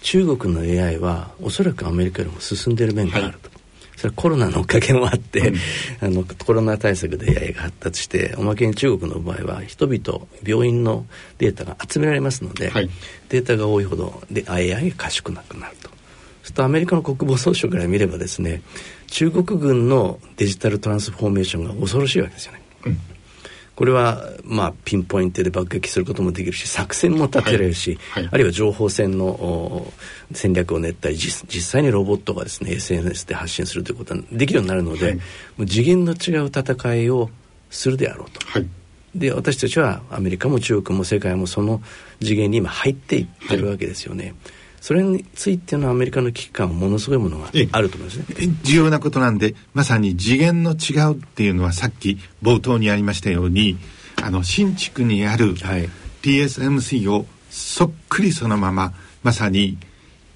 [0.01, 3.49] 中国の AI はおそらくアメリカよりも進んでいる面があると、
[3.97, 5.57] それはコロナのおかげもあって、うん、
[6.01, 11.05] あのコロナ対策で AI が発達しておまけに中国の場合は人々病院の
[11.39, 12.71] データが集められますので、
[13.29, 15.89] データが多いほどで AI が賢くなくなると。
[16.43, 18.61] するとアメリカの国防総省から見ればですね
[19.07, 22.61] 中国軍のデジタルトランスフォーメーションが恐ろしいわけですよね。
[22.85, 22.99] うん、
[23.77, 28.23] これはまあピンポイントで爆撃することもできるし作戦も立てられるし、はい。
[28.23, 29.93] はい、あるいは情報戦の
[30.31, 35.21] 戦略を練ったり実際にロボットがですね SNS で発信するということができるようになるので、はい、も
[35.59, 37.29] う次元の違う戦いを
[37.69, 38.65] するであろうと。
[39.13, 41.79] で私たちはアメリカも中国も世界もその
[42.19, 44.33] 次元に今入っていってるわけですよね。
[44.87, 48.25] それについてのアメリカの危機感はものすごいものがあると思いますね。
[48.63, 53.77] 重要なことなんでまさに次元の違うっていうのはさっき冒頭にありましたように
[54.15, 55.55] あの新築にある
[56.21, 59.77] TSMC をそっくりそのまままさに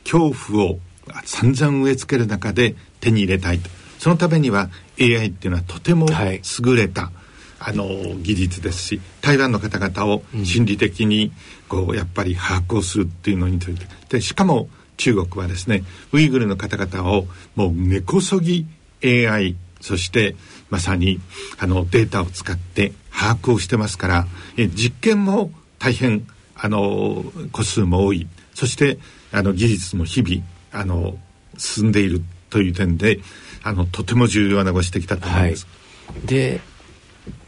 [0.04, 0.80] 恐怖を
[1.24, 3.70] 散々植え付ける中で手に入れたいと。
[4.00, 7.21] そのためには AI っていうのはとても優れた、はい
[7.64, 7.86] あの
[8.22, 11.32] 技術ですし台湾の方々を心理的に
[11.70, 13.86] こうやっぱり把握をするっていうのについて。
[14.10, 18.66] でしかも中国はですねウイグルの方々をもう根こそぎ
[19.04, 20.36] AI そして
[20.70, 21.20] まさに
[21.60, 28.28] あのデータを使って把握をしてますからえ実験も大変あの個数も多い。
[28.54, 28.98] そして
[29.32, 31.18] あの技術も日々あの
[31.58, 33.20] 進んでいるという点で
[33.64, 35.68] あのとても重要なご指摘だと思います。
[36.08, 36.60] はい、で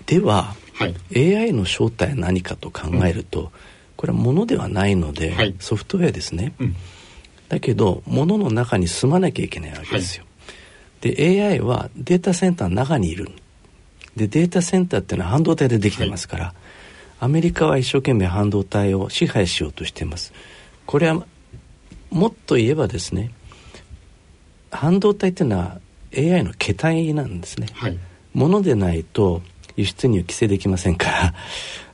[0.06, 3.50] では、はい、AI の正体は何かと考えると、うん、
[3.96, 6.76] これはものではないので、はい、ソフトウェアですね、うん、
[7.50, 10.26] だけどものの中に住まなきゃいけないわけですよ、
[11.02, 13.30] はい、で AI はデータセンターの中にいる。
[14.16, 16.54] でデータセンターっていうのは半導体でできてますから、
[17.20, 20.34] アメリカは一生懸命半導体を支配しようとしています。
[20.86, 21.26] これは
[22.12, 23.32] もっと言えばですね
[24.70, 25.80] 半導体っていうのは
[26.16, 27.98] AI の桁体なんですね、はい、
[28.34, 29.42] ものでないと
[29.76, 31.34] 輸出入規制できませんから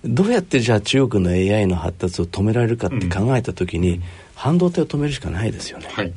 [0.05, 4.03] どうやってじゃあ中国の AI の発達を止められるかって考えた時に、うん、
[4.35, 6.13] 半導体を止めるしかないですよね、はい、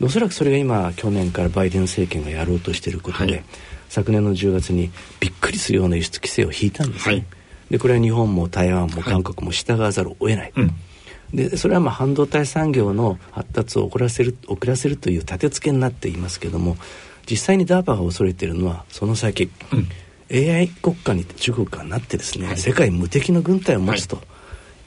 [0.00, 3.44] おそらくそれが今去年からバイデン政権がやろうとしていることで、はい、
[3.88, 4.90] 昨年の10月に
[5.20, 7.08] びっくりするような輸出規制を引いたんです。
[7.08, 7.26] ね、はい、
[7.70, 10.74] でこれは日本も台湾も韓国も従わざるを得ない、うん。
[11.34, 16.76] でそれはまあ半導体産業の発達を遅らせる遅らせるという立て付けになっていますけども
[17.30, 19.88] 実際に DARPA が恐れているのはその先、うん、
[20.32, 24.22] AI 国家に中国がなってですね、はい、世界無敵の軍隊を持つと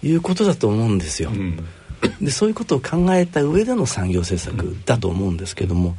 [0.03, 0.11] い。
[0.13, 1.29] うことだと思うんですよ。
[1.29, 5.95] はい、でそういうことを考えた上での産業政策だと思うんですけども、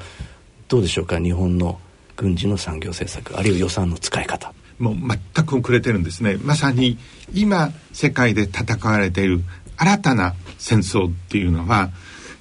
[0.68, 1.80] どうでしょうか日本の
[2.16, 4.52] 軍事の産業政策あるいは予算の使い方。
[4.78, 6.36] もう全く遅れてるんですね。
[6.42, 6.98] まさに
[7.32, 9.40] 今世界で戦われている
[9.76, 11.90] 新たな戦争っていうのは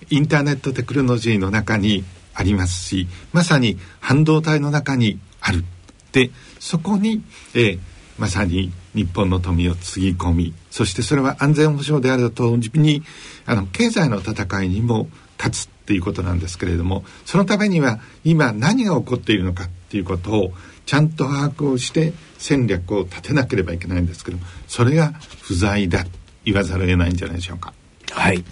[0.09, 2.03] インターネットテクノロジーの中に
[2.33, 5.63] ありますしまさに半導体の中にある
[6.11, 6.31] で
[6.65, 7.21] そこに、
[7.53, 7.79] えー、
[8.17, 13.03] まさに日本の富をつぎ込みそしてそれは安全保障であると同時に
[13.45, 15.07] あの経済の戦いにも
[15.37, 20.53] 立つっていうことなんですけれどもそのためには今何が起こっているのかっていうことを
[20.87, 26.03] ちゃんと把握をして戦略を立てなければいけないんですけどもそれが不在だ
[26.45, 27.73] 言わざるを得ないんじゃないでしょうか。
[28.11, 28.43] はい。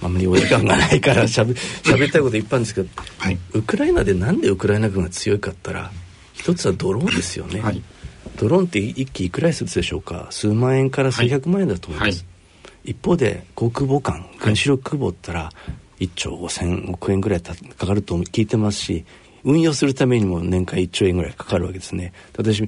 [0.00, 5.90] あんまりお時間がないからしゃべ喋りたいこといっぱいあるんですけど、はい、ウクライナでなんでウクライナ軍が強いかったら
[6.38, 7.82] 一つはドローンですよね、はい、
[8.36, 10.28] ドローンって一機いくらするでしょうか？
[10.30, 12.24] 数万円から数百万円だと思います、
[12.64, 15.50] はい、一方で航空母艦原子力空母ったら
[15.98, 17.54] 1兆5000億円ぐらいか
[17.86, 19.04] かると聞いてますし
[19.44, 22.12] 運用するためにも年間1兆円ぐらいかかるわけですね。
[22.36, 22.62] 私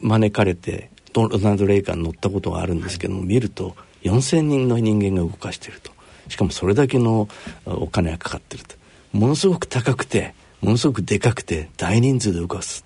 [0.00, 5.92] 招かれてロナルド・レイカーに乗ったことがあるんですけども、はい、見ると4,000人の人間が動かしていると。
[6.28, 7.28] しかもそれだけの
[7.66, 8.76] お金がかかってると。
[9.12, 12.84] ものすごく高くてものすごくでかくて大人数で動かす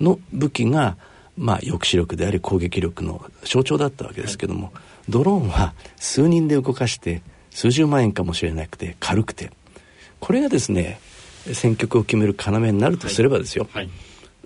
[0.00, 0.96] の武器が
[1.36, 9.50] まあ抑止力であり攻撃力の象徴だったわけですけども、はい、ドローンは数人で動かして数十万円かもしれなくて軽くて。
[10.20, 11.00] これがですね
[11.52, 13.84] 選曲を決める要になるとすればですよ、はい。
[13.84, 13.92] はい、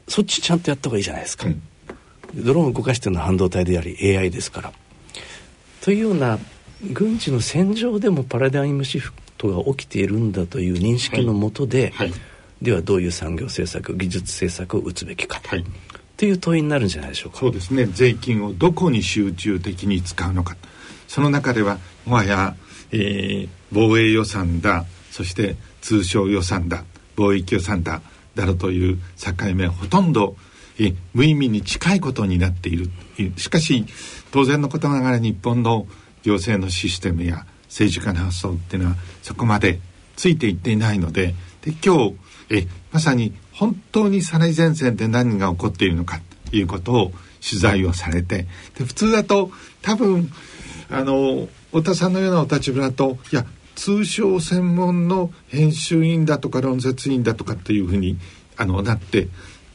[0.09, 1.63] そっちちゃんとやった方がいいじゃないですか、うん、
[2.45, 4.73] ドローンを動かしてるのは半導体であり AI ですから。
[5.81, 6.39] というような
[6.93, 12.11] 軍事の戦場でもパラダイムシフトが起きているんだという認識のもとで、はい。
[12.11, 12.19] はい、
[12.63, 15.65] ではどういう産業政策技術政策を打つべきかと、はい、
[16.17, 17.39] という問いになるんじゃないでしょうか。
[17.39, 17.87] そうですね。
[17.87, 20.57] 税金をどこに集中的に使うのか。
[21.09, 22.55] その中ではもはや、
[22.93, 26.85] えー、防衛予算だそして通商予算だ
[27.17, 28.01] 貿易予算だ
[28.35, 30.37] だろという境目ほとんど
[30.79, 32.89] え無意味に近いことになっている。
[33.37, 33.85] しかし
[34.31, 35.87] 当然のことながら日本の
[36.23, 39.81] 行政のシステムや政治家の発想っていうのはそこまで
[40.15, 42.15] ついていっていないのでで今日
[42.53, 48.47] えまさに本当に最前線で何が起こっているのかということを取材をされて
[48.79, 49.51] で普通だと
[49.81, 50.31] 多分
[50.91, 58.19] あの太田さんのようなお立場だといや通商専門の編集員だとか論説員だとかっていうふうに
[58.57, 59.29] あのなって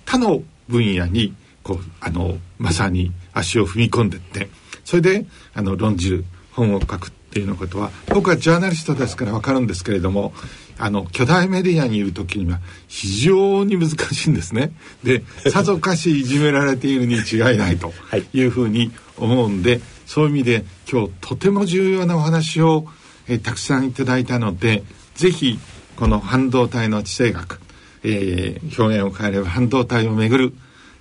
[0.05, 4.49] 他の分野にこうあのまさに足を踏み込んでって
[4.85, 10.33] それであの論じる本を書くっていうことは僕はジャーナリストですから分かるんですけれども
[10.79, 14.71] あの巨大メディアにいる時には非常に難しいんですね。
[15.03, 17.91] でさぞかしいじめられているに違いないと
[18.33, 22.87] いうふうに思うんで、そういう意味で今日とても重要なお話を
[23.27, 24.83] えたくさんいただいたので
[25.15, 25.59] ぜひ
[25.95, 27.59] この半導体の地政学、
[28.03, 30.53] えー、表現を変えれば半導体をめぐる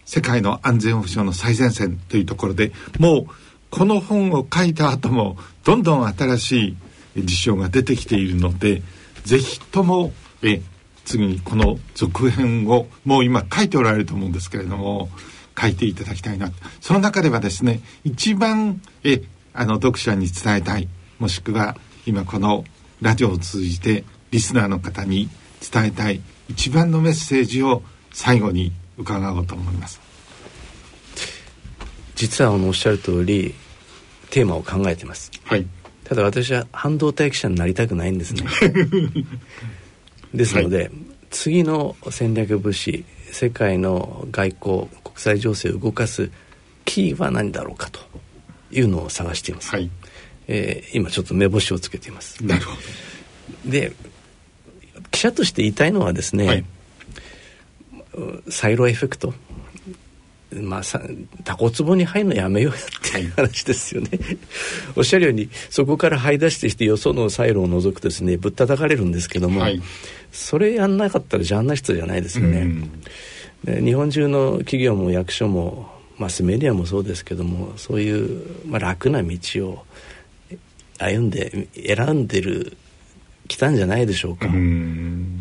[0.05, 3.46] 世界の安全保障の最前線というところでもう
[3.77, 6.77] この本を書いた後もどんどん新し
[7.15, 8.83] い事象が出てきているので
[9.25, 10.63] ぜひともえ
[11.05, 15.11] 次にこの続編をもう今書いておられると思うんですけれども
[15.61, 16.51] 書いていただきたいな
[16.81, 19.21] その中ではですね一番え
[19.53, 22.65] あの読者に伝えたいもしくは今この
[23.03, 25.29] ラジオを通じてリスナーの方に
[25.61, 30.01] 伝えたい一番のメッセージを最後に伺おうと思います。
[32.15, 33.55] 実はあのおっしゃる通り
[34.37, 35.67] テーマを考えてます、はい、
[36.05, 38.45] ただ私は半導体記者になりたくないんですね。
[40.35, 40.91] ですので、はい、
[41.31, 46.31] 次の戦略物資世界の外交国際情勢を動かす
[46.85, 48.01] キーは何だろうかと
[48.71, 49.89] いうのを探しています、はい、
[50.49, 52.45] えー、今ちょっと目星をつけています。
[52.45, 52.73] なるほ
[53.65, 53.71] ど。
[53.71, 53.95] で
[55.13, 56.65] 記者として言いたいのはですね、はい、
[58.51, 59.33] サイロエフェクト
[60.63, 61.01] まあ、さ
[61.45, 64.11] タコ壺に入るのやめようよっていう話ですよね。
[64.97, 69.81] おっしゃるようにそこから這い出してきてよそのサイロを除くとですねぶったたかれるんですけども、はい、
[70.33, 72.89] それやんなかったらジャーナリストじゃないですよね。
[73.65, 79.39] で日本中の企業も役所もマスメディアもそうですけどもそういう、まあ、楽な道
[79.69, 79.85] を
[80.99, 82.77] 歩んで選んでる
[83.49, 84.49] 来たんじゃないでしょうか。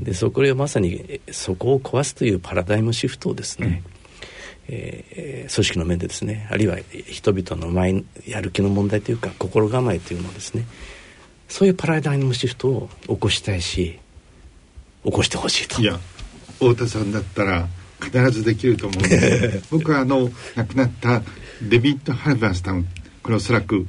[0.01, 3.94] でそこでまさにそこを壊すというパラダイムシフトをですね、うん
[4.67, 10.65] えー、組織の面でですねあるいは人々の前やる気の問題というか心構えというのをですね
[11.47, 13.99] そういうパラダイムシフトを起こしたいし
[15.03, 15.81] 起こしてほしいと。
[15.81, 15.99] いや
[16.55, 17.67] 太田さんだったら
[18.01, 21.21] 必ずできると思うんで 僕はあの亡くなった
[21.61, 22.87] デビッド・ハルバースタウン
[23.21, 23.87] これおそらく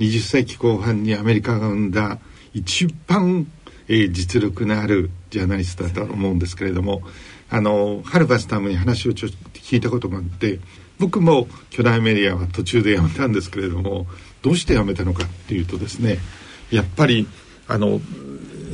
[0.00, 2.18] 20世紀後半にアメリカが生んだ
[2.52, 3.46] 一番、
[3.88, 7.02] えー、実力のあるジャーナリストだと思うんですけれども
[7.48, 9.28] あのハルバスタムに話をちょ
[9.66, 10.60] 聞いたことがあって
[10.98, 14.06] 僕も巨大メディアは途中でやめたんですけれども
[14.42, 16.18] どうして辞めたのかっていうとですね
[16.70, 17.26] やっぱり
[17.66, 18.00] あの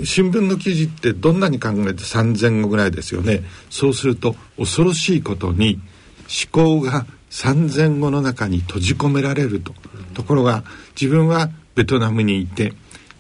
[0.05, 3.43] 新聞の記事ってどんなに考えて3,000語ぐらいですよね。
[3.71, 5.81] そうすると恐ろしいことに
[6.23, 9.75] 思考が3,000語の中に閉じ込められると。
[10.15, 10.65] ところが
[10.99, 12.75] 自分はベトナムにいて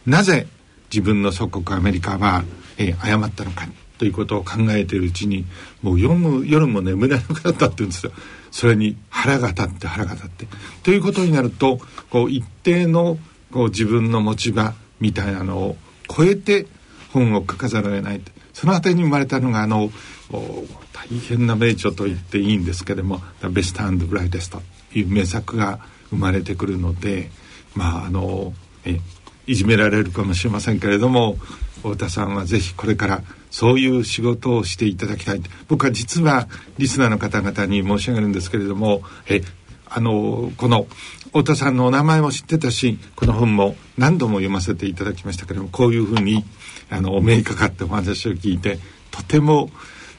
[0.07, 0.47] なぜ
[0.93, 2.45] 自分の祖国アメリカは、
[2.77, 3.66] えー、誤ったのか。
[4.03, 5.44] ということを考えているうちに
[5.80, 8.11] もう読む夜も眠れなくなったって言うんですよ。
[8.50, 10.48] それに腹が立って腹が立って。
[10.82, 11.78] ということになると
[12.11, 13.16] こう一定の
[13.53, 15.76] こう自分の持ち場みたいなのを
[16.09, 16.66] 超えて
[17.12, 18.20] 本を書かざるを得ない
[18.53, 19.92] そのあたりに生まれたのがあの
[20.32, 24.50] 大変な名著と言っていいんですけれども「The Best and Brightest」
[24.90, 25.78] という名作が
[26.11, 27.30] 生まれてくるので
[27.76, 28.53] まああの
[28.84, 28.98] え
[29.46, 31.36] いじめられるかもしれませんけれども
[31.82, 33.22] 太田さんはぜひこれから
[33.53, 35.42] そういう仕事をしていただきたい。
[35.68, 36.48] 僕は実は
[36.78, 39.42] リスナーの方々に申し上げるんですけれどもえ
[39.86, 40.86] あのこの
[41.26, 46.44] 太田さんのお名前も知ってたしこの本も何度も読ませていただきましたけれどもこういうふうに
[46.90, 48.78] あのお目にかかってお話を聞いて
[49.11, 49.70] とても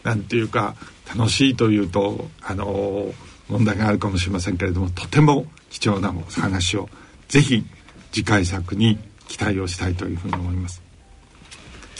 [0.04, 0.76] 何て言うか
[1.16, 3.12] 楽しいというとあの
[3.50, 6.88] 問題があるかもしれませんけれどもとても貴重なお話を
[7.28, 7.66] ぜひ
[8.12, 10.84] 次回作に期待をしたいというふうに思います。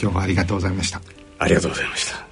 [0.00, 1.23] 今日はありがとうございました。
[1.38, 2.24] ありがとうございました。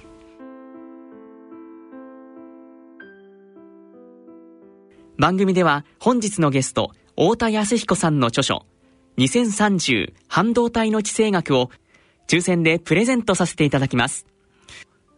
[5.17, 8.65] 番組では本日のゲスト太田康彦さんの著書
[9.17, 11.69] 2030半導体の地政学を
[12.27, 14.25] 抽選でプレゼントさせていただきます。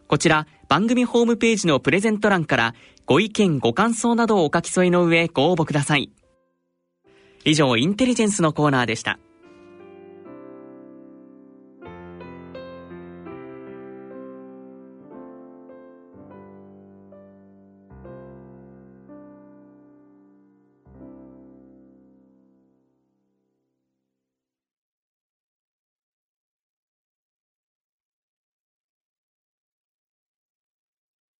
[0.06, 2.74] こちら番組ホームページのプレゼント欄から
[3.06, 6.10] ご意見ご感想などをお書き添えの上ご応募ください。
[7.44, 9.18] 以上インテリジェンスのコーナーでした。